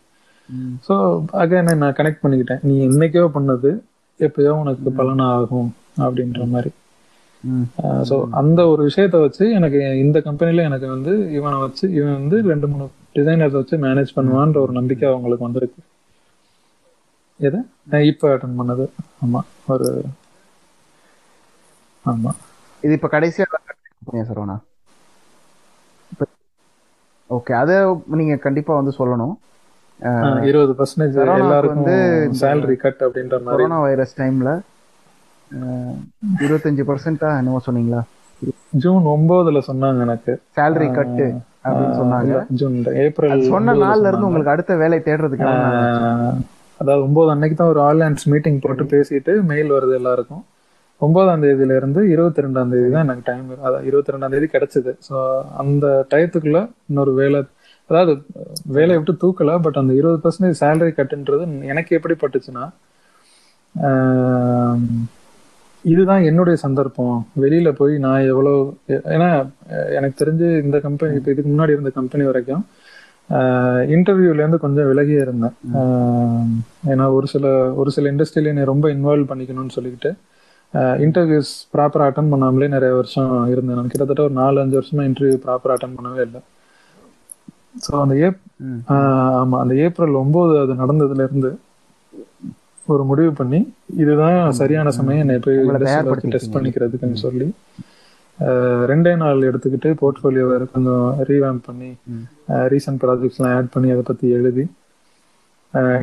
[0.86, 0.94] ஸோ
[1.42, 2.62] அகைன் நான் கனெக்ட் பண்ணிக்கிட்டேன்.
[2.68, 3.72] நீ என்னைக்கோ பண்ணது
[4.20, 5.70] எப்பயோ உனக்கு பலனா ஆகும்
[6.02, 6.70] அப்படின்ற மாதிரி.
[8.08, 12.68] ஸோ அந்த ஒரு விஷயத்த வச்சு எனக்கு இந்த கம்பெனில எனக்கு வந்து இவனை வச்சு இவன் வந்து ரெண்டு
[12.72, 12.86] மூணு
[13.18, 15.80] டிசைனர்ஸ் வச்சு மேனேஜ் பண்ணுவான்ற ஒரு நம்பிக்கை அவங்களுக்கு வந்திருக்கு.
[17.40, 17.58] எது?
[17.90, 18.84] நான் இப்போ அட்டன் பண்ணது.
[19.22, 19.40] ஆமா
[19.74, 19.88] ஒரு
[22.04, 22.30] ஆமா.
[22.82, 23.46] இது இப்ப கடைசியா
[24.28, 24.56] சரவணா?
[27.30, 27.70] ஓகே அத
[28.20, 29.34] நீங்க கண்டிப்பா வந்து சொல்லணும்.
[30.50, 31.96] இருபது பர்சன்டேஜ் எல்லாருக்கும் வந்து
[32.40, 33.56] சேலரி கட் அப்படின்ற மாதிரி.
[33.56, 34.50] கொரோனா வைரஸ் டைம்ல
[36.44, 38.02] இருபத்தஞ்சு பர்சன்டா என்னமோ சொன்னீங்களா?
[38.84, 40.32] ஜூன் ஒன்பதுல சொன்னாங்க எனக்கு.
[40.58, 41.26] சேலரி கட்டு
[41.64, 42.38] அப்படின்னு சொன்னாங்க.
[42.60, 44.28] ஜூன் ஏப்ரல் சொன்ன நாள்ல இருந்து.
[44.28, 45.48] உங்களுக்கு அடுத்த வேலை தேடுறதுக்கு
[46.80, 50.42] அதாவது ஒன்பது அன்னைக்கு தான் ஒரு ஆன்லைன்ஸ் மீட்டிங் போட்டு பேசிட்டு மெயில் வருது எல்லாருக்கும்.
[51.00, 54.92] ஒன்பதாம் தேதியில இருந்து இருபத்தி ரெண்டாம் தேதி தான் எனக்கு டைம் அதாவது இருபத்தி ரெண்டாம் தேதி கிடைச்சது.
[55.08, 55.14] ஸோ
[55.62, 56.60] அந்த டயத்துக்குள்ள
[56.90, 57.40] இன்னொரு வேலை
[57.90, 58.12] அதாவது
[58.76, 62.64] வேலையை விட்டு தூக்கல பட் அந்த இருபது பர்சன்டேஜ் சேலரி கட்டுன்றது எனக்கு எப்படி பட்டுச்சுன்னா
[65.84, 67.16] இதுதான் என்னுடைய சந்தர்ப்பம்.
[67.42, 68.58] வெளியில போய் நான் எவ்வளவு
[69.14, 69.28] ஏன்னா
[69.96, 72.62] எனக்கு தெரிஞ்சு இந்த கம்பெனி இப்போ இதுக்கு முன்னாடி இருந்த கம்பெனி வரைக்கும்
[73.94, 75.54] இன்டர்வியூல இருந்து கொஞ்சம் விலகியே இருந்தேன்.
[76.92, 77.46] ஏன்னா ஒரு சில
[77.80, 80.12] ஒரு சில இண்டஸ்ட்ரியில என்னை ரொம்ப இன்வால்வ் பண்ணிக்கணும்னு சொல்லிக்கிட்டு
[81.06, 83.78] இன்டர்வியூஸ் ப்ராப்பரா அட்டன் பண்ணாமலே நிறைய வருஷம் இருந்தேன்.
[83.80, 86.42] நான் கிட்டத்தட்ட ஒரு நாலு அஞ்சு வருஷமா இன்டர்வியூ ப்ராப்பரா அட்டன் பண்ணவே இல்லை.
[87.74, 88.40] ஸோ அந்த ஏப்
[89.40, 91.50] ஆமா அந்த ஏப்ரல் ஒன்பது அது நடந்ததுல இருந்து
[92.86, 93.60] ஒரு முடிவு பண்ணி
[93.96, 95.58] இதுதான் சரியான சமயம் என்னை போய்
[96.34, 96.54] டெஸ்ட்.
[96.54, 97.48] பண்ணிக்கிறதுக்குன்னு சொல்லி
[98.90, 101.90] ரெண்டே நாள் எடுத்துக்கிட்டு போர்ட்ஃபோலியோ கொஞ்சம் ரீவேம் பண்ணி.
[102.72, 104.64] ரீசன்ட் ப்ராஜெக்ட்ஸ்லாம் ஆட் பண்ணி அதை பத்தி எழுதி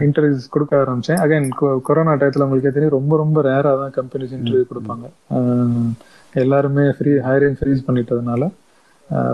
[0.05, 1.47] இன்டர்வியூஸ் கொடுக்க ஆரம்பிச்சேன் அகைன்
[1.87, 5.05] கொரோனா டயத்துல உங்களுக்கே தெரியும் ரொம்ப ரொம்ப ரேரா தான் கம்பெனிஸ் இன்டர்வியூ கொடுப்பாங்க
[6.35, 8.43] எல்லாருமே ஃப்ரீ ஹைரிங் ஃப்ரீஸ் பண்ணிட்டதுனால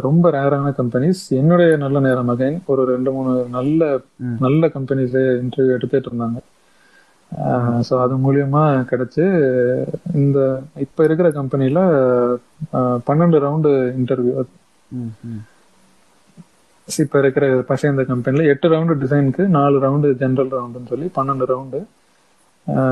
[0.01, 3.79] ரொம்ப ரேரான கம்பெனிஸ் என்னுடைய நல்ல நேரம் அகைன் ஒரு ரெண்டு மூணு நல்ல.
[4.39, 6.41] நல்ல கம்பெனிஸ் இன்டர்வியூ எடுத்துட்டு இருந்தாங்க
[7.87, 9.23] ஸோ அது மூலியமா கிடைச்சு
[10.15, 10.37] இந்த
[10.79, 11.79] இப்ப இருக்கிற கம்பெனில
[13.07, 14.33] பன்னெண்டு ரவுண்டு இன்டர்வியூ
[14.91, 15.41] ம்.
[16.87, 21.79] இப்ப இருக்கிற பசங்க கம்பெனில எட்டு ரவுண்டு டிசைனுக்கு நாலு ரவுண்டு ஜென்ரல் ரவுண்டுன்னு சொல்லி பன்னெண்டு ரவுண்டு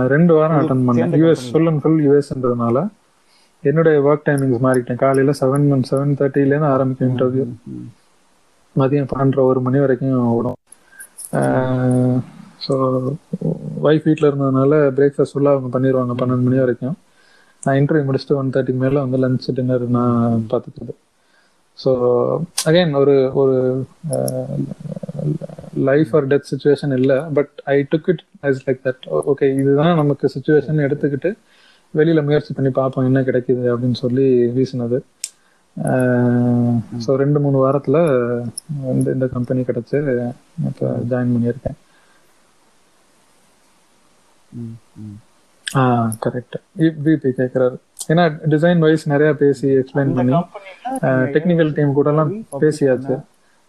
[0.08, 1.46] ரெண்டு வாரம் அட்டன் பண்ணேன் யூஎஸ்.
[1.52, 2.78] ஃபுல் அண்ட் ஃபுல் யூஎஸ்ன்றதுனால
[3.64, 7.46] என்னுடைய ஒர்க் டைமிங்ஸ் மாறிட்டேன் காலையில செவன் செவன் தேர்ட்டிலேருந்து ஆரம்பிக்கும் இன்டர்வியூ
[8.76, 10.60] மதியம் பன்னெண்டரை ஒரு மணி வரைக்கும் ஓடும்.
[12.66, 12.74] ஸோ
[13.88, 16.96] ஒய்ஃப் வீட்டில் இருந்ததுனால பிரேக்ஃபாஸ்ட் ஃபுல்லாக அவங்க பண்ணிடுவாங்க பன்னெண்டு மணி வரைக்கும்.
[17.64, 20.94] நான் இன்டர்வியூ முடிச்சுட்டு ஒன் தேர்ட்டிக்கு மேலே வந்து லஞ்ச் டின்னர் நான் பார்த்துக்கிறது
[21.80, 21.92] ஸோ
[22.70, 23.56] அகைன் ஒரு ஒரு
[25.88, 30.26] லைஃப் ஆர் டெத் சுச்சுவேஷன் இல்லை but I took it as like that okay இதுதான் நமக்கு
[30.36, 31.32] சுச்சுவேஷன் எடுத்துக்கிட்டு
[31.98, 34.26] வெளியில முயற்சி பண்ணி பார்ப்போம் என்ன கிடைக்குது அப்படின்னு சொல்லி
[34.56, 35.00] வீசினது.
[37.04, 37.98] ஸோ ரெண்டு மூணு வாரத்துல
[38.96, 39.98] இந்த இந்த கம்பெனி கிடைச்சு
[40.70, 41.78] இப்போ ஜாயின் பண்ணியிருக்கேன்.
[45.68, 45.84] ஆ
[46.24, 46.58] கரெக்ட்
[47.06, 47.78] பிபி கேட்குறாரு
[48.12, 48.24] ஏன்னா
[48.54, 50.34] டிசைன் வைஸ் நிறைய பேசி எக்ஸ்பிளைன் பண்ணி
[51.36, 52.32] டெக்னிக்கல் டீம் கூட எல்லாம்
[52.64, 53.16] பேசியாச்சு.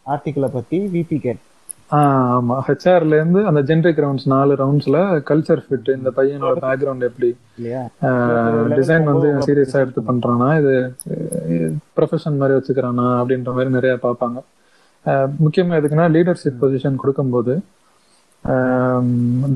[0.07, 1.43] ஆர்டிகிளை பத்தி விபி கேட்
[1.91, 2.55] ஆமா.
[2.67, 4.99] ஹெச்ஆர்ல இருந்து அந்த ஜென்ரிக் ரவுண்ட்ஸ் நாலு ரவுண்ட்ஸ்ல
[5.31, 7.31] கல்ச்சர் ஃபிட் இந்த பையனோட பேக்ரவுண்ட் எப்படி?
[8.79, 10.49] டிசைன் வந்து சீரியஸா எடுத்து பண்றானா?
[10.61, 10.73] இது
[11.99, 13.07] ப்ரொஃபஷன் மாதிரி வச்சுக்கிறானா?
[13.21, 14.39] அப்படின்ற மாதிரி நிறைய பார்ப்பாங்க.
[15.45, 17.55] முக்கியமா எதுக்குன்னா லீடர்ஷிப் பொசிஷன் கொடுக்கும்போது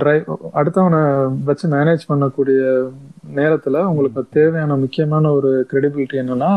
[0.01, 0.27] டிரைவ்
[0.59, 1.01] அடுத்தவனை
[1.49, 2.61] வச்சு மேனேஜ் பண்ணக்கூடிய
[3.39, 6.51] நேரத்துல உங்களுக்கு தேவையான முக்கியமான ஒரு கிரெடிபிலிட்டி என்னன்னா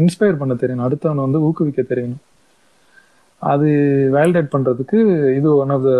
[0.00, 2.22] இன்ஸ்பயர் பண்ண தெரியணும் அடுத்தவனை வந்து ஊக்குவிக்க தெரியணும்
[3.42, 3.68] அது
[4.14, 4.98] வேலிடேட் பண்றதுக்கு
[5.38, 5.92] இது ஒன் ஆஃப் த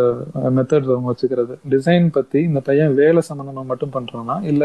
[0.56, 1.54] மெத்தட்ஸ் அவங்க வச்சுக்கிறது.
[1.72, 4.36] டிசைன் பத்தி இந்த பையன் வேலை சம்பந்தமா மட்டும் பண்றானா?
[4.50, 4.64] இல்ல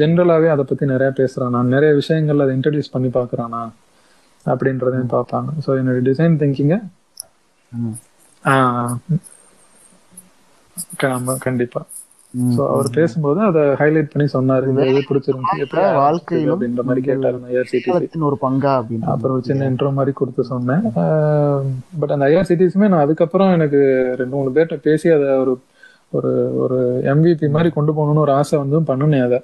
[0.00, 1.60] ஜென்ரலாவே அதை பத்தி நிறைய பேசுறானா?
[1.74, 3.62] நிறைய விஷயங்கள்ல அதை இன்ட்ரடியூஸ் பண்ணி பாக்குறானா
[4.46, 5.50] அப்படின்றதையும் பார்ப்பாங்க.
[5.64, 6.76] ஸோ என்னோட டிசைன் திங்கிங்க
[7.72, 7.96] ம்.
[12.56, 14.64] ஸோ அவர் பேசும்போது அதை ஹைலைட் பண்ணி சொன்னாரு.
[14.72, 19.68] இந்த இது பிடிச்சிருந்துச்சு எப்படி வாழ்க்கையிலும் அப்படின்ற மாதிரி கேட்டாரு ஐஆர்சிடிசி ஒரு பங்கா அப்படின்னு அப்புறம் ஒரு சின்ன
[19.70, 20.84] இன்ட்ரோ மாதிரி கொடுத்து சொன்னேன்.
[22.00, 23.80] பட் அந்த ஐஆர்சிடிஸுமே நான் அதுக்கப்புறம் எனக்கு
[24.20, 25.54] ரெண்டு மூணு பேர்கிட்ட பேசி அதை ஒரு
[26.16, 26.32] ஒரு
[26.64, 26.78] ஒரு
[27.12, 29.40] எம்விபி மாதிரி கொண்டு போகணும்னு ஒரு ஆசை வந்து பண்ணினேன் அதை.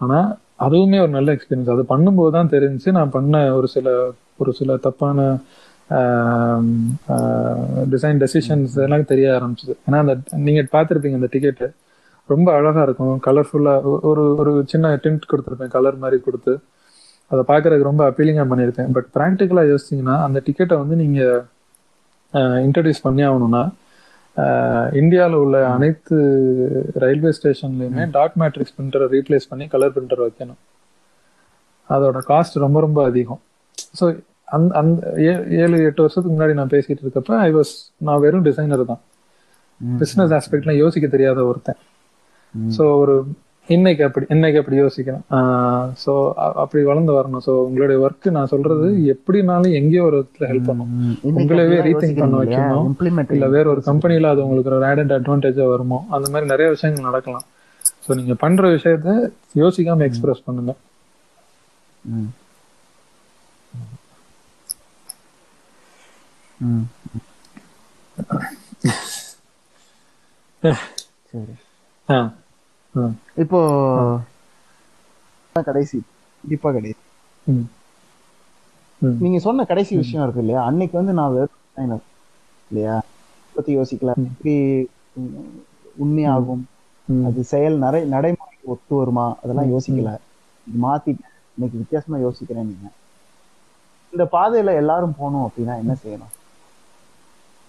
[0.00, 0.18] ஆனா
[0.66, 3.88] அதுவுமே ஒரு நல்ல எக்ஸ்பீரியன்ஸ் அது பண்ணும்போது தான் தெரிஞ்சுச்சு நான் பண்ண ஒரு சில
[4.42, 5.28] ஒரு சில தப்பான
[7.92, 9.74] டிசைன் டெசிஷன்ஸ் எல்லாம் தெரிய ஆரம்பிச்சது.
[9.86, 10.14] ஏன்னா அந்த
[10.46, 11.68] நீங்க பார்த்துருப்பீங்க அந்த டிக்கெட்டு
[12.28, 13.20] ரொம்ப அழகா இருக்கும்.
[13.26, 16.60] கலர்ஃபுல்லா ஒரு ஒரு சின்ன டிண்ட் கொடுத்துருப்பேன் கலர் மாதிரி கொடுத்து.
[17.26, 18.92] அதை பார்க்கறதுக்கு ரொம்ப அப்பீலிங்கா பண்ணியிருப்பேன்.
[18.92, 21.44] பட் ப்ராக்டிக்கலா யோசிச்சீங்கன்னா அந்த டிக்கெட்டை வந்து நீங்க
[22.32, 23.72] இன்ட்ரடியூஸ் பண்ணி ஆகணும்னா
[24.94, 26.16] இந்தியாவில் உள்ள அனைத்து
[26.94, 30.58] ரயில்வே ஸ்டேஷன்லயுமே டாட் மேட்ரிக்ஸ் பிரிண்டரை ரீப்ளேஸ் பண்ணி கலர் பிரிண்டர் வைக்கணும்.
[31.90, 33.40] அதோட காஸ்ட் ரொம்ப ரொம்ப அதிகம்.
[34.00, 38.42] ஸோ அந்த அந்த ஏ- ஏழு எட்டு வருஷத்துக்கு முன்னாடி நான் பேசிட்டு இருக்கப்ப ஐ வாஸ் நான் வெறும்
[38.42, 39.00] டிசைனர் தான்.
[39.98, 41.74] பிசினஸ் ஆஸ்பெக்ட்லாம் யோசிக்க தெரியாத ஒருத்தன்.
[42.76, 43.14] ஸோ ஒரு
[43.68, 45.24] இன்னைக்கு அப்படி இன்னைக்கு அப்படி யோசிக்கிறேன்.
[46.04, 46.12] ஸோ
[46.62, 47.42] அப்படி வளர்ந்து வரணும்.
[47.46, 50.92] ஸோ உங்களுடைய ஒர்க் நான் சொல்றது எப்படினாலும் எங்கேயோ ஒரு இடத்துல ஹெல்ப் பண்ணும்.
[51.40, 52.86] உங்களவே ரீதிங்க் பண்ண வைக்கணும்.
[53.36, 56.00] இல்ல வேற ஒரு கம்பெனில அது உங்களுக்கு ஒரு ஆடட் அட்வான்டேஜா வருமோ?
[56.16, 57.46] அந்த மாதிரி நிறைய விஷயங்கள் நடக்கலாம்.
[58.06, 59.10] ஸோ நீங்க பண்ற விஷயத்த
[59.62, 60.74] யோசிக்காம எக்ஸ்பிரஸ் பண்ணுங்க.
[71.32, 71.54] சரி.
[73.42, 73.60] இப்போ
[75.56, 75.98] கடைசி
[76.44, 77.00] கண்டிப்பா கடைசி
[79.20, 80.60] நீங்க சொன்ன கடைசி விஷயம் இருக்கு இல்லையா?
[80.64, 82.02] அன்னைக்கு வந்து நான் வெறும்
[82.70, 82.96] இல்லையா?
[83.54, 84.12] பத்தி யோசிக்கல.
[84.30, 84.54] எப்படி
[85.96, 86.64] உண்மையாகும்.
[87.28, 89.26] அது செயல் நடை நடைமுறை ஒத்து வருமா?
[89.42, 90.10] அதெல்லாம் யோசிக்கல.
[90.66, 91.34] மாத்திட்டேன்.
[91.56, 92.88] இன்னைக்கு வித்தியாசமா யோசிக்கிறேன் நீங்க
[94.12, 96.34] இந்த பாதையில எல்லாரும் போகணும் அப்படின்னா என்ன செய்யணும்?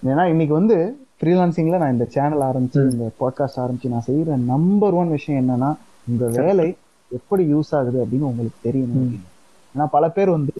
[0.03, 0.77] ஏன்னா இன்னைக்கு வந்து
[1.21, 5.75] ஃப்ரீலான்சிங்ல நான் இந்த சேனல் ஆரம்பிச்சு இந்த பாட்காஸ்ட் ஆரம்பிச்சு நான் செய்யற நம்பர் ஒன் விஷயம் என்னன்னா
[6.07, 6.77] இந்த வேலை
[7.09, 9.11] எப்படி யூஸ் ஆகுது அப்படின்னு உங்களுக்கு தெரியணும்.
[9.75, 10.53] ஏன்னா பல பேர் வந்து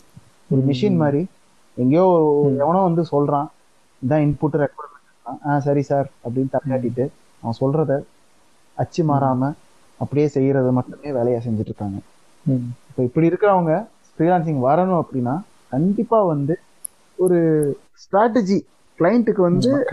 [0.50, 1.28] ஒரு மிஷின் மாதிரி
[1.76, 2.06] எங்கேயோ
[2.58, 3.48] எவனோ வந்து சொல்றான்
[4.02, 7.10] இதான் இன்புட் ரெக்குவயர்மெண்ட் ஆ சரி சார் அப்படின்னு தலையாட்டிட்டு
[7.42, 8.04] அவன் சொல்றத
[8.76, 9.54] அச்சு மாறாம
[9.98, 11.98] அப்படியே செய்யறத மட்டுமே வேலையா செஞ்சுட்டு இருக்காங்க.
[12.90, 13.88] இப்போ இப்படி இருக்கிறவங்க
[14.18, 16.60] ஃப்ரீலான்சிங் வரணும் அப்படின்னா கண்டிப்பா வந்து
[17.18, 17.40] ஒரு
[18.04, 18.60] ஸ்ட்ராட்டஜி
[19.00, 19.86] கிளைண்ட்டுக்கு வந்து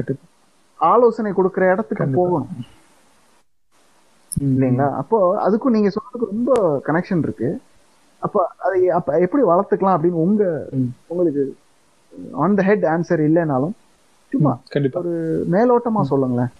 [0.80, 2.04] ஆலோசனை கொடுக்கிற இடத்துக்கு.
[2.04, 2.50] போகணும்.
[4.32, 4.92] இல்லைங்களா?
[4.92, 7.60] அப்போ அதுக்கும் நீங்க சொல்றதுக்கு ரொம்ப கனெக்ஷன் இருக்கு.
[8.18, 10.68] அப்ப அதை அப்ப எப்படி வளர்த்துக்கலாம் அப்படின்னு உங்க.
[11.08, 11.56] உங்களுக்கு
[12.34, 13.74] ஆன் த ஹெட் ஆன்சர் இல்லைனாலும்
[14.32, 15.00] சும்மா கண்டிப்பா.
[15.00, 16.52] ஒரு மேலோட்டமா சொல்லுங்களேன்.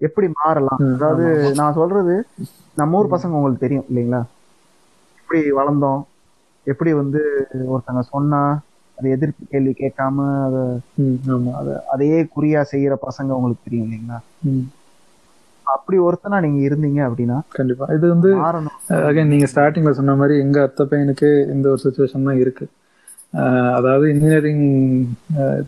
[0.00, 0.80] எப்படி மாறலாம்?
[0.94, 2.26] அதாவது நான் சொல்றது
[2.74, 4.22] நம்ம ஊர் பசங்க உங்களுக்கு தெரியும் இல்லைங்களா?
[5.18, 6.02] எப்படி வளர்ந்தோம்?
[6.66, 8.60] எப்படி வந்து ஒருத்தங்க சொன்னா
[8.98, 10.26] அது எதிர்ப்பு கேள்வி கேட்காம
[11.60, 14.18] அதை அதையே குறியா செய்யற பசங்க உங்களுக்கு தெரியும் இல்லைங்களா?
[15.66, 17.84] அப்படி ஒருத்தனா நீங்க இருந்தீங்க அப்படின்னா கண்டிப்பா.
[17.96, 18.30] இது வந்து
[19.08, 22.66] அகைன் நீங்க ஸ்டார்டிங்ல சொன்ன மாதிரி எங்க அத்தை பையனுக்கு இந்த ஒரு சுச்சுவேஷன் தான் இருக்கு.
[23.76, 24.66] அதாவது இன்ஜினியரிங்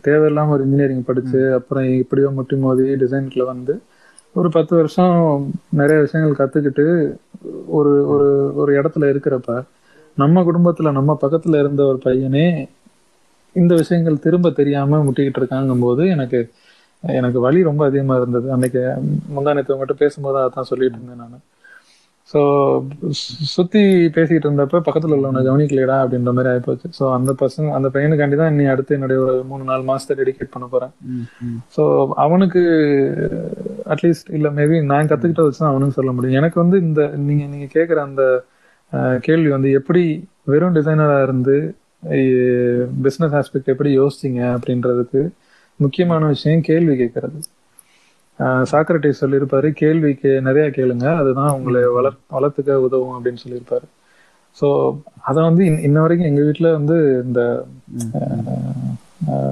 [0.05, 3.75] தேவையில்லாம ஒரு இன்ஜினியரிங் படிச்சு அப்புறம் இப்படியோ முட்டி மோதி டிசைன்ல வந்து
[4.37, 5.17] ஒரு பத்து வருஷம்
[5.73, 6.87] நிறைய விஷயங்கள் கத்துக்கிட்டு
[7.77, 8.29] ஒரு ஒரு
[8.61, 9.53] ஒரு இடத்துல இருக்கிறப்ப
[10.19, 12.47] நம்ம குடும்பத்துல நம்ம பக்கத்துல இருந்த ஒரு பையனே
[13.63, 16.41] இந்த விஷயங்கள் திரும்ப தெரியாம முட்டிக்கிட்டு இருக்காங்கும் போது எனக்கு
[17.21, 18.47] எனக்கு வலி ரொம்ப அதிகமா இருந்தது.
[18.55, 18.81] அன்னைக்கு
[19.81, 21.45] மட்டும் பேசும்போது அதான் சொல்லிட்டு இருந்தேன் நான்.
[22.31, 22.41] ஸோ
[23.55, 23.83] சுத்தி
[24.17, 26.89] பேசிட்டு இருந்தப்ப பக்கத்துல உள்ளவனை கவனிக்கலையடா அப்படின்ற மாதிரி ஆயிப்போச்சு.
[26.99, 30.67] ஸோ அந்த பசங்க அந்த பையனுக்காண்டி தான் நீ அடுத்து என்னுடைய ஒரு மூணு நாலு மாசத்தை டெடிகேட் பண்ண
[30.73, 30.93] போறேன்.
[31.77, 31.83] ஸோ
[32.25, 32.63] அவனுக்கு
[33.95, 36.39] அட்லீஸ்ட் இல்ல மேபி நான் கத்துக்கிட்ட வச்சு அவனுக்கு சொல்ல முடியும்.
[36.41, 38.25] எனக்கு வந்து இந்த நீங்க நீங்க கேக்குற அந்த
[39.29, 40.05] கேள்வி வந்து எப்படி
[40.53, 41.57] வெறும் டிசைனரா இருந்து
[43.03, 45.29] பிசினஸ் ஆஸ்பெக்ட் எப்படி யோசிச்சீங்க அப்படின்றதுக்கு
[45.77, 47.41] முக்கியமான விஷயம் கேள்வி கேட்கறது.
[48.73, 53.87] சாக்ரட்டிஸ் சொல்லியிருப்பாரு கேள்விக்கு நிறைய கேளுங்க அதுதான் உங்களை வளர் வளர்த்துக்க உதவும் அப்படின்னு சொல்லியிருப்பாரு.
[54.61, 57.65] ஸோ அதை வந்து இன்ன- வரைக்கும் எங்க வீட்ல வந்து இந்த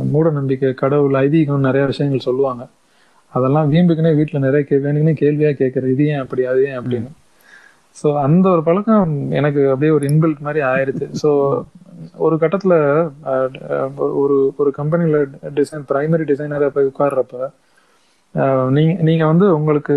[0.04, 2.66] மூட நம்பிக்கை கடவுள் ஐதீகம் நிறைய விஷயங்கள் சொல்லுவாங்க.
[3.28, 7.10] அதெல்லாம் வீம்புக்குனே வீட்டுல நிறைய கே வேணுக்குனே கேள்வியா கேட்கறது இது ஏன் அப்படி அது ஏன் அப்படின்னு.
[8.02, 11.10] ஸோ அந்த ஒரு பழக்கம் எனக்கு அப்படியே ஒரு இன்பில்ட் மாதிரி ஆயிருச்சு.
[11.22, 11.62] ஸோ
[12.24, 12.74] ஒரு கட்டத்துல
[14.24, 15.18] ஒரு ஒரு கம்பெனில
[15.58, 17.50] டிசைன் பிரைமரி டிசைனரா போய் உட்கார்றப்ப
[18.76, 19.96] நீங்க நீங்க வந்து உங்களுக்கு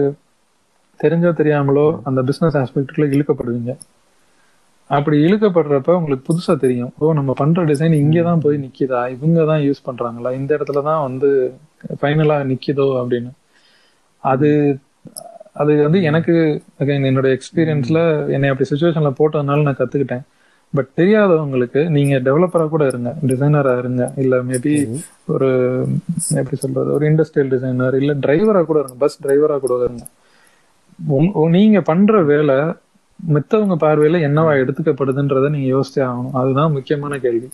[0.99, 3.71] தெரிஞ்சோ தெரியாமலோ அந்த பிசினஸ் ஆஸ்பெக்ட்ல இழுக்கப்படுவீங்க.
[4.89, 6.91] அப்படி இழுக்கப்படுறப்ப உங்களுக்கு புதுசா தெரியும்.
[7.01, 9.01] ஓ நம்ம பண்ற டிசைன் இங்கே தான் போய் நிக்குதா?
[9.15, 10.29] இவங்க தான் யூஸ் பண்றாங்களா?
[10.39, 11.29] இந்த இடத்துல தான் வந்து
[12.01, 13.31] ஃபைனலா நிக்குதோ அப்படின்னு.
[14.23, 14.49] அது
[15.61, 16.33] அது வந்து எனக்கு
[17.09, 17.99] என்னோட எக்ஸ்பீரியன்ஸ்ல
[18.35, 20.25] என்னை அப்படி சுச்சுவேஷன்ல போட்டதுனால நான் கத்துக்கிட்டேன்.
[20.73, 24.73] பட் தெரியாதவங்களுக்கு நீங்க டெவலப்பரா கூட இருங்க டிசைனரா இருங்க இல்ல மேபி
[25.33, 25.49] ஒரு
[26.39, 30.05] எப்படி சொல்றது ஒரு இண்டஸ்ட்ரியல் டிசைனர் இல்ல டிரைவரா கூட இருங்க பஸ் டிரைவரா கூட இருங்க.
[31.55, 32.57] நீங்க பண்ற வேலை
[33.19, 36.35] மித்தவங்க பார்வையில என்னவா எடுத்துக்கப்படுதுன்றதை நீங்க யோசிச்சே ஆகணும்.
[36.41, 37.49] அதுதான் முக்கியமான கேள்வி.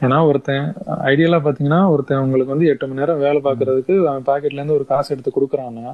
[0.00, 0.66] ஏன்னா ஒருத்தன்
[1.12, 5.08] ஐடியலா பாத்தீங்கன்னா ஒருத்தன் உங்களுக்கு வந்து எட்டு மணி நேரம் வேலை பார்க்கறதுக்கு அவன் பாக்கெட்ல இருந்து ஒரு காசு
[5.14, 5.92] எடுத்து கொடுக்குறான்னா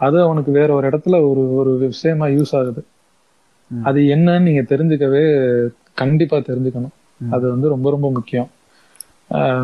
[0.00, 2.82] அது அவனுக்கு வேற ஒரு இடத்துல ஒரு ஒரு விஷயமா யூஸ் ஆகுது.
[3.70, 5.22] அது என்னன்னு நீங்க தெரிஞ்சுக்கவே
[5.94, 6.94] கண்டிப்பா தெரிஞ்சுக்கணும்.
[7.20, 8.50] அது வந்து ரொம்ப ரொம்ப முக்கியம்.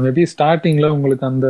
[0.04, 1.48] மேபி ஸ்டார்டிங்ல உங்களுக்கு அந்த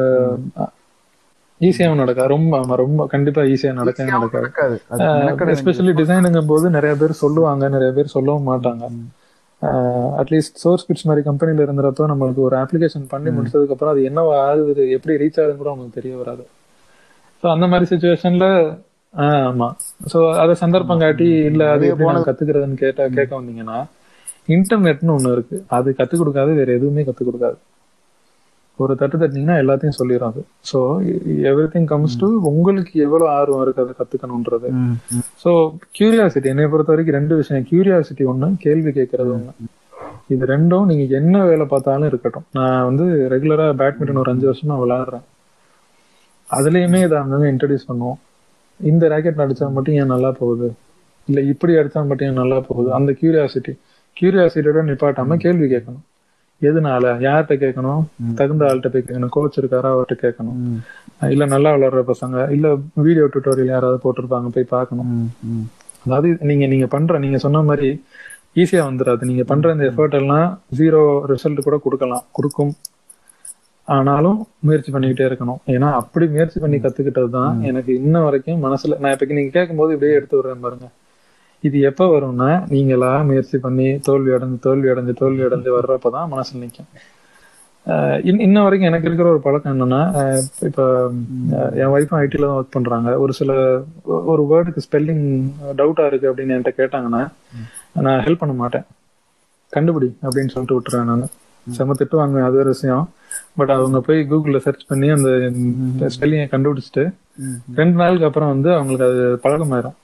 [1.61, 4.77] ஈஸியாவும் நடக்காது ரொம்ப ரொம்ப கண்டிப்பா ஈஸியா நடக்கவே நடக்காது.
[5.55, 8.85] எஸ்பெஷலி டிசைனுங்கும் போது நிறைய பேர் சொல்லுவாங்க நிறைய பேர் சொல்லவும் மாட்டாங்க.
[10.21, 14.85] அட்லீஸ்ட் சோர்ஸ் கிட்ஸ் மாதிரி கம்பெனில இருந்தப்ப நம்மளுக்கு ஒரு அப்ளிகேஷன் பண்ணி முடிச்சதுக்கு அப்புறம் அது என்னவா ஆகுது
[14.97, 16.45] எப்படி ரீச் ஆகுதுன்னு கூட நமக்கு தெரிய வராது.
[17.43, 18.47] ஸோ அந்த மாதிரி சுச்சுவேஷன்ல
[19.25, 19.69] ஆமா.
[20.13, 23.79] ஸோ அதை சந்தர்ப்பம் காட்டி இல்ல அது நான் கத்துக்கிறதுன்னு கேட்டா கேட்க வந்தீங்கன்னா
[24.49, 25.65] இன்டர்நெட்னு ஒண்ணு இருக்கு.
[25.69, 27.57] அது கத்துக் கொடுக்காது வேற எதுவுமே கத்துக் கொடுக்காது.
[28.79, 30.41] ஒரு தட்டு தட்டினீங்கன்னா எல்லாத்தையும் சொல்லிடும் அது.
[30.71, 30.79] So
[31.51, 34.69] everything comes to உங்களுக்கு எவ்வளவு ஆர்வம் இருக்கு அதை கத்துக்கணும்ன்றது.
[35.43, 35.51] ஸோ
[35.99, 37.67] கியூரியாசிட்டி என்னை பொறுத்த வரைக்கும் ரெண்டு விஷயம்.
[37.71, 39.53] கியூரியாசிட்டி ஒண்ணு கேள்வி கேட்கறது ஒண்ணு.
[40.29, 42.47] இது ரெண்டும் நீங்க என்ன வேலை பார்த்தாலும் இருக்கட்டும்.
[42.53, 43.05] நான் வந்து
[43.35, 45.25] ரெகுலரா பேட்மிண்டன் ஒரு அஞ்சு வருஷமா விளையாடுறேன்.
[46.51, 48.19] அதுலயுமே இதை அங்கங்க இன்ட்ரடியூஸ் பண்ணுவோம்.
[48.81, 50.69] இந்த ராக்கெட் அடிச்சா மட்டும் ஏன் நல்லா போகுது?
[51.29, 52.93] இல்ல இப்படி அடிச்சா மட்டும் ஏன் நல்லா போகுது?
[52.99, 53.73] அந்த கியூரியாசிட்டி
[54.17, 56.05] கியூரியாசிட்டியோட நிப்பாட்டாம கேள்வி கேட்கணும்.
[56.63, 57.05] எதனால?
[57.27, 58.03] யார்கிட்ட கேட்கணும்?
[58.35, 59.33] தகுந்த ஆள்கிட்ட போய் கேட்கணும்.
[59.37, 60.59] கோச் இருக்காரா அவர்கிட்ட கேட்கணும்.
[61.35, 62.67] இல்ல நல்லா விளையாடுற பசங்க இல்ல
[63.07, 65.11] வீடியோ டியூட்டோரியல் யாராவது போட்டிருப்பாங்க போய் பார்க்கணும்.
[66.07, 67.89] அதாவது நீங்க நீங்க பண்ற நீங்க சொன்ன மாதிரி
[68.63, 70.47] ஈஸியா வந்துடாது நீங்க பண்ற இந்த எஃபர்ட் எல்லாம்
[70.79, 71.01] ஜீரோ
[71.33, 72.25] ரிசல்ட் கூட கொடுக்கலாம்.
[72.33, 72.73] கொடுக்கும்.
[73.89, 75.61] ஆனாலும் முயற்சி பண்ணிக்கிட்டே இருக்கணும்.
[75.67, 80.17] ஏன்னா அப்படி முயற்சி பண்ணி கத்துக்கிட்டது தான் எனக்கு இன்ன வரைக்கும் மனசுல நான் இப்ப நீங்க கேட்கும்போது இப்படியே
[80.17, 80.87] எடுத்து விடுறேன் பாருங்க.
[81.65, 86.83] இது எப்ப வரும்னா நீங்களா முயற்சி பண்ணி தோல்வி அடைஞ்சு தோல்வி அடைஞ்சு தோல்வி அடைஞ்சு வர்றப்பதான் மனசுல
[88.25, 90.01] இன்- இன்ன வரைக்கும் எனக்கு இருக்கிற ஒரு பழக்கம் என்னன்னா
[90.63, 90.81] இப்ப
[91.81, 93.19] என் ஒய்ஃபும் ஐடில தான் ஒர்க் பண்றாங்க.
[93.19, 93.53] ஒரு சில
[94.33, 95.25] ஒரு வேர்டுக்கு ஸ்பெல்லிங்
[95.77, 97.23] டவுட்டா இருக்கு அப்படின்னு என்கிட்ட கேட்டாங்கன்னா
[98.01, 98.87] நான் ஹெல்ப் பண்ண மாட்டேன்.
[99.73, 101.25] கண்டுபிடி அப்படின்னு சொல்லிட்டு விட்டுறேன் நான்.
[101.69, 103.05] செம திட்டுவாங்க அது ஒரு விஷயம்.
[103.55, 105.31] பட் அவங்க போய் கூகுள்ல சர்ச் பண்ணி அந்த
[106.15, 107.05] ஸ்பெல்லிங்கை கண்டுபிடிச்சிட்டு.
[107.75, 109.97] ரெண்டு நாளுக்கு அப்புறம் வந்து அவங்களுக்கு அது பழக்கமாயிரும்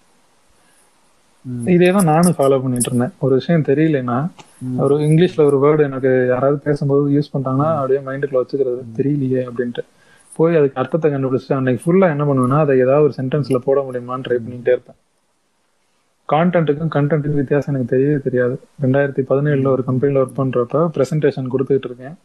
[1.45, 1.69] ம்.
[1.69, 3.13] இதே தான் நானும் ஃபாலோ பண்ணிட்டு இருந்தேன்.
[3.19, 4.19] ஒரு விஷயம் தெரியலன்னா
[4.79, 8.83] ஒரு இங்கிலீஷ்ல ஒரு வேர்டு எனக்கு யாராவது பேசும்போது யூஸ் பண்ணிட்டாங்கன்னா அப்படியே மைண்டுக்குள்ள வச்சுக்கிறது.
[8.97, 9.83] தெரியலையே அப்படின்ட்டு.
[10.37, 14.39] போய் அதுக்கு அர்த்தத்தை கண்டுபிடிச்சிட்டு அன்னைக்கு ஃபுல்லா என்ன பண்ணுவேன்னா அதை ஏதாவது ஒரு சென்டென்ஸ்ல போட முடியுமான்னு ட்ரை
[14.39, 14.99] பண்ணிட்டே இருப்பேன்.
[16.35, 18.55] கான்டென்ட்டுக்கும் கண்டென்ட்டுக்கும் வித்தியாசம் எனக்கு தெரியவே தெரியாது.
[18.85, 22.17] ரெண்டாயிரத்தி பதினேழுல ஒரு கம்பெனில ஒர்க் பண்றப்ப பிரசன்டேஷன் கொடுத்துட்டு இருக்கேன்.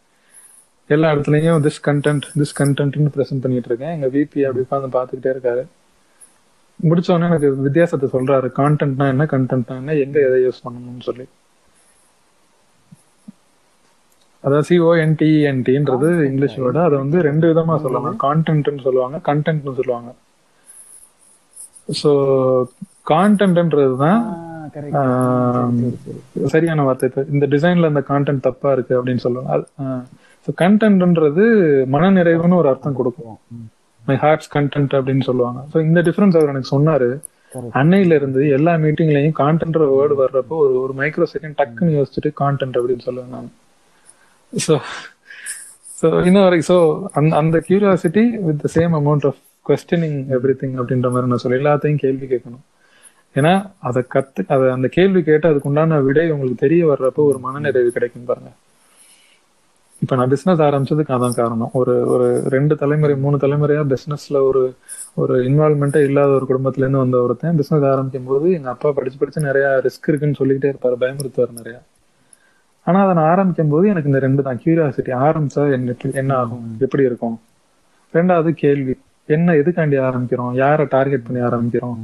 [0.96, 3.94] எல்லா இடத்துலயும் திஸ் கண்டென்ட் திஸ் கண்டென்ட்னு ப்ரெசென்ட் பண்ணிட்டு இருக்கேன்.
[3.96, 5.64] எங்க விபி அப்படி உட்காந்து பார்த்துக்கிட்டே இருக்காரு.
[6.90, 8.48] முடிச்ச உடனே எனக்கு வித்தியாசத்தை சொல்றாரு.
[8.60, 11.26] கான்டென்ட்னா என்ன கண்டென்ட்னா என்ன எங்க எதை யூஸ் பண்ணணும்னு சொல்லி.
[14.44, 16.80] அதாவது சிஓஎன்டிஎன்டின்றது இங்கிலீஷ் வேர்டு.
[16.88, 18.18] அதை வந்து ரெண்டு விதமா சொல்லலாம்.
[18.26, 20.12] கான்டென்ட்னு சொல்லுவாங்க கண்டென்ட்னு சொல்லுவாங்க.
[22.02, 22.12] ஸோ
[23.08, 24.36] கான்டென்ட்ன்றது தான் ஆ,
[24.76, 24.96] correct.
[25.00, 25.74] ஆஹ்,
[26.54, 27.08] சரியான வார்த்தை.
[27.34, 29.64] இந்த டிசைன்ல இந்த கான்டென்ட் தப்பா இருக்கு அப்படின்னு சொல்லுவாங்க
[30.48, 31.46] ஸோ கண்டென்ட்ன்றது
[31.94, 33.38] மனநிறைவுன்னு ஒரு அர்த்தம் கொடுக்கும்.
[34.04, 34.16] மை.
[34.22, 35.60] ஹார்ட்ஸ் கண்டென்ட் அப்படின்னு சொல்லுவாங்க.
[35.72, 37.10] ஸோ இந்த டிஃபரன்ஸ் அவர் எனக்கு சொன்னாரு.
[37.80, 43.06] அன்னையில இருந்து எல்லா மீட்டிங்லயும் கான்டென்ட்ற வேர்டு வர்றப்போ ஒரு ஒரு மைக்ரோ செகண்ட் டக்குன்னு யோசிச்சுட்டு கான்டென்ட் அப்படின்னு
[43.08, 43.50] சொல்லுவேன் நான்.
[44.54, 44.74] ஸோ
[46.00, 46.78] ஸோ இன்னும் வரைக்கும் ஸோ
[47.14, 50.18] அந்த அந்த curiosity with the same amount of questioning
[50.60, 52.64] everything அப்படின்ற மாதிரி நான் சொல்லி எல்லாத்தையும் கேள்வி கேட்கணும்.
[53.38, 53.54] ஏன்னா
[53.88, 58.30] அதை கத்து அதை அந்த கேள்வி கேட்டு அதுக்கு உண்டான விடை உங்களுக்கு தெரிய வர்றப்போ ஒரு மனநிறைவு கிடைக்கும்
[58.30, 58.52] பாருங்க.
[60.02, 61.70] இப்ப நான் பிசினஸ் ஆரம்பிச்சதுக்கு அதான் காரணம்.
[61.74, 64.62] ஒரு ஒரு ரெண்டு தலைமுறை மூணு தலைமுறையா பிசினஸ்ல ஒரு
[65.16, 69.42] ஒரு இன்வால்மெண்ட்டே இல்லாத ஒரு குடும்பத்துல இருந்து வந்த ஒருத்தன் பிசினஸ் ஆரம்பிக்கும் போது எங்க அப்பா படிச்சு படிச்சு
[69.42, 71.82] நிறைய ரிஸ்க் இருக்குன்னு சொல்லிக்கிட்டே இருப்பாரு பயமுறுத்துவார் நிறைய.
[72.88, 74.60] ஆனா அதை நான் ஆரம்பிக்கும் போது எனக்கு இந்த ரெண்டு தான்.
[74.64, 76.78] கியூரியாசிட்டி ஆரம்பிச்சா என்ன என்ன ஆகும்?
[76.80, 77.40] எப்படி இருக்கும்?
[78.14, 78.96] ரெண்டாவது கேள்வி.
[79.36, 80.54] என்ன எதுக்காண்டி ஆரம்பிக்கிறோம்?
[80.54, 81.98] யாரை டார்கெட் பண்ணி ஆரம்பிக்கிறோம்?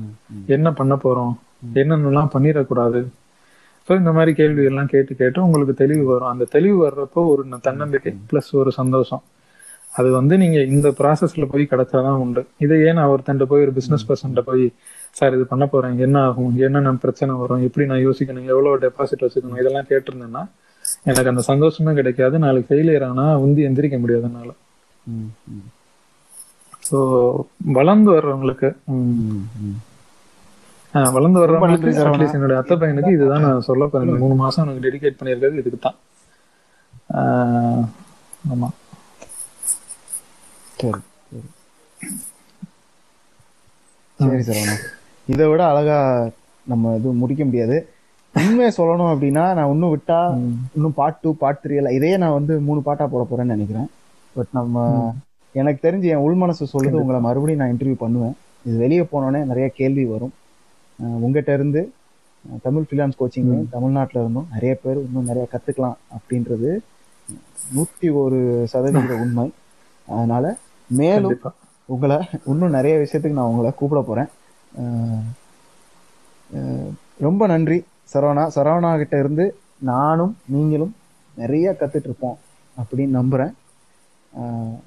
[0.45, 1.33] என்ன பண்ண போறோம்?
[1.81, 3.01] என்னென்னலாம் பண்ணிடக்கூடாது?
[3.87, 6.31] ஸோ இந்த மாதிரி கேள்வி எல்லாம் கேட்டு கேட்டு உங்களுக்கு தெளிவு வரும்.
[6.33, 9.23] அந்த தெளிவு வர்றப்போ ஒரு தன்னம்பிக்கை ப்ளஸ் ஒரு சந்தோஷம்.
[9.93, 12.41] அது வந்து நீங்க இந்த ப்ராசஸ்ல போய் கிடைச்சாதான் உண்டு.
[12.57, 14.63] இதை ஏன் ஒருத்தன்ட்ட போய் ஒரு பிசினஸ் பர்சன்ட்ட போய்
[15.11, 15.97] சார் இது பண்ண போறேன்.
[15.97, 16.53] என்ன ஆகும்?
[16.65, 17.63] என்னென்ன பிரச்சனை வரும்?
[17.67, 18.49] எப்படி நான் யோசிக்கணும்?
[18.53, 19.59] எவ்வளவு டெபாசிட் வச்சுக்கணும்?
[19.63, 20.43] இதெல்லாம் கேட்டிருந்தேன்னா
[21.03, 22.39] எனக்கு அந்த சந்தோஷமே கிடைக்காது.
[22.39, 24.51] நாளைக்கு ஃபெயிலியர் ஆனா உந்தி எந்திரிக்க முடியாது என்னால
[26.89, 26.99] ஸோ
[27.77, 28.69] வளர்ந்து வர்றவங்களுக்கு
[31.15, 34.19] வளர்ந்து வர்றவங்களுக்கு என்னோட அத்தை பையனுக்கு இதுதான் நான் சொல்ல போறேன்.
[34.23, 35.97] மூணு மாசம் எனக்கு டெடிகேட் பண்ணியிருக்கிறது இதுக்கு தான்
[38.53, 38.69] ஆமா.
[40.79, 41.47] சரி சரி.
[44.19, 44.75] சரி சரவணா.
[45.27, 45.97] இதை விட அழகா
[46.67, 47.77] நம்ம இது முடிக்க முடியாது.
[48.35, 50.19] உண்மையை சொல்லணும் அப்படின்னா நான் இன்னும் விட்டா
[50.77, 53.89] இன்னும் பார்ட் டூ பார்ட் த்ரீ எல்லாம் இதையே நான் வந்து மூணு பாட்டா போட போறேன்னு நினைக்கிறேன்.
[54.35, 54.75] பட் நம்ம
[55.53, 58.35] எனக்கு தெரிஞ்சு என் உள் மனசு சொல்லுது உங்களை மறுபடியும் நான் இன்டர்வியூ பண்ணுவேன்.
[58.65, 60.33] இது வெளியே போனோடனே நிறைய கேள்வி வரும்.
[60.97, 61.93] உங்ககிட்ட இருந்து
[62.61, 66.77] தமிழ் ஃபினான்ஸ் கோச்சிங் தமிழ்நாட்டில் இருந்தும் நிறைய பேர் இன்னும் நிறைய கத்துக்கலாம் அப்படின்றது
[67.75, 69.51] நூத்தி ஒரு சதவீத உண்மை.
[70.07, 71.39] அதனால மேலும்
[71.85, 74.29] உங்களை இன்னும் நிறைய விஷயத்துக்கு நான் உங்களை கூப்பிட
[76.55, 77.83] அஹ் ரொம்ப நன்றி
[78.13, 78.49] சரவணா.
[78.55, 80.95] சரவணா கிட்ட இருந்து நானும் நீங்களும்
[81.35, 82.37] நிறைய கத்துட்டு இருப்போம்
[82.77, 83.53] அப்படின்னு நம்புறேன்.
[84.39, 84.79] அஹ்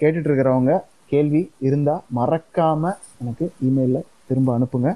[0.00, 0.74] கேட்டுட்டு இருக்கிறவங்க
[1.12, 4.90] கேள்வி இருந்தா மறக்காம எனக்கு இமெயிலில் திரும்ப அனுப்புங்க.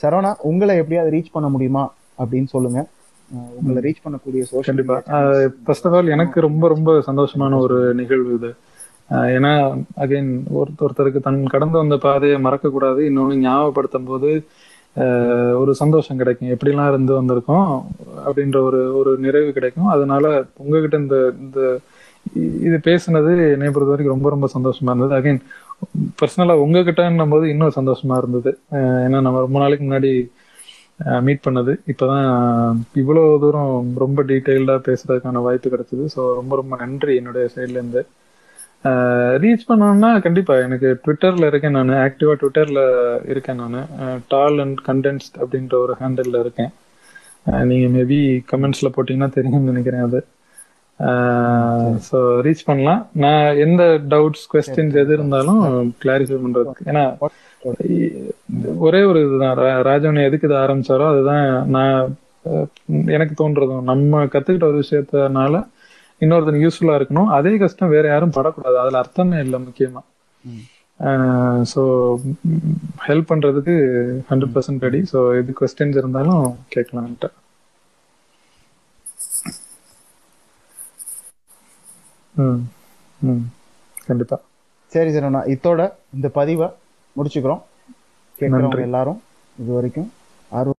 [0.00, 1.84] சரவணா உங்களை எப்படியாவது ரீச் பண்ண முடியுமா
[2.22, 2.80] அப்படின்னு சொல்லுங்க.
[3.58, 8.50] உங்களை ரீச் பண்ணக்கூடிய சோஷியல் கண்டிப்பாக ஃபர்ஸ்ட் ஆஃப் ஆல் எனக்கு ரொம்ப ரொம்ப சந்தோஷமான ஒரு நிகழ்வு இது.
[9.36, 9.52] ஏன்னா
[10.02, 13.00] அகைன் ஒருத்தருக்கு தன் கடந்து வந்த பாதையை மறக்கக்கூடாது.
[13.08, 14.30] இன்னொன்று ஞாபகப்படுத்தும் போது
[15.60, 16.52] ஒரு சந்தோஷம் கிடைக்கும்.
[16.54, 17.70] எப்படிலாம் இருந்து வந்திருக்கோம்
[18.26, 19.90] அப்படின்ற ஒரு ஒரு நிறைவு கிடைக்கும்.
[19.94, 21.58] அதனால உங்ககிட்ட இந்த இந்த
[22.66, 25.14] இது பேசுனது என்னை பொறுத்த வரைக்கும் ரொம்ப ரொம்ப சந்தோஷமா இருந்தது.
[25.20, 25.40] அகைன்
[26.20, 28.50] பர்சனலா உங்ககிட்டன்னும் போது இன்னும் சந்தோஷமா இருந்தது.
[29.06, 30.12] ஏன்னா நம்ம ரொம்ப நாளைக்கு முன்னாடி
[31.26, 31.72] மீட் பண்ணது.
[31.92, 32.26] இப்பதான்
[33.00, 33.72] இவ்வளவு தூரம்
[34.04, 36.04] ரொம்ப டீட்டெயில்டா பேசுறதுக்கான வாய்ப்பு கிடைச்சது.
[36.14, 38.02] ஸோ ரொம்ப ரொம்ப நன்றி என்னுடைய சைட்ல இருந்து.
[39.42, 41.92] ரீச் பண்ணணும்னா கண்டிப்பா எனக்கு ட்விட்டர்ல இருக்கேன் நான்.
[42.06, 42.80] ஆக்டிவா ட்விட்டர்ல
[43.32, 43.78] இருக்கேன் நான்.
[44.32, 46.72] டால் அண்ட் கண்டென்ஸ்ட் அப்படின்ற ஒரு ஹேண்டில் இருக்கேன்.
[47.70, 48.18] நீங்க மேபி
[48.52, 50.20] கமெண்ட்ஸ்ல போட்டீங்கன்னா தெரியும்னு நினைக்கிறேன் அது.
[51.00, 53.08] ஸோ ரீச் பண்ணலாம்.
[53.12, 56.84] நான் எந்த டவுட்ஸ் கொஸ்டின்ஸ் எது இருந்தாலும் கிளாரிஃபை பண்றதுக்கு.
[56.84, 57.04] ஏன்னா
[58.76, 59.56] ஒரே ஒரு இதுதான்.
[59.56, 62.16] ரா- ராஜவன் எதுக்கு இதை ஆரம்பிச்சாரோ அதுதான் நான்
[63.06, 63.82] எனக்கு தோன்றதும்.
[63.82, 65.66] நம்ம கத்துக்கிட்ட ஒரு விஷயத்தனால
[66.20, 67.24] இன்னொருத்தனுக்கு யூஸ்ஃபுல்லா இருக்கணும்.
[67.24, 68.78] அதே கஷ்டம் வேற யாரும் படக்கூடாது.
[68.78, 70.02] அதுல அர்த்தமே இல்லை முக்கியமா.
[71.74, 71.82] ஸோ
[73.06, 73.74] ஹெல்ப் பண்றதுக்கு
[74.30, 77.28] ஹண்ட்ரட் பர்சன்ட் ரெடி ஸோ எது கொஸ்டின்ஸ் இருந்தாலும் கேட்கலான்ட்டு
[79.40, 79.50] ம்
[82.08, 82.21] ம்
[84.06, 84.36] கண்டிப்பா.
[84.92, 85.80] சரி சரவணா இத்தோட
[86.14, 86.68] இந்த பதிவை
[87.16, 87.62] முடிச்சுக்கிறோம்.
[88.38, 88.80] கேட்குறவங்க.
[88.80, 89.22] எல்லாரும்
[89.58, 90.12] இது வரைக்கும்
[90.50, 90.80] ஆர்வம்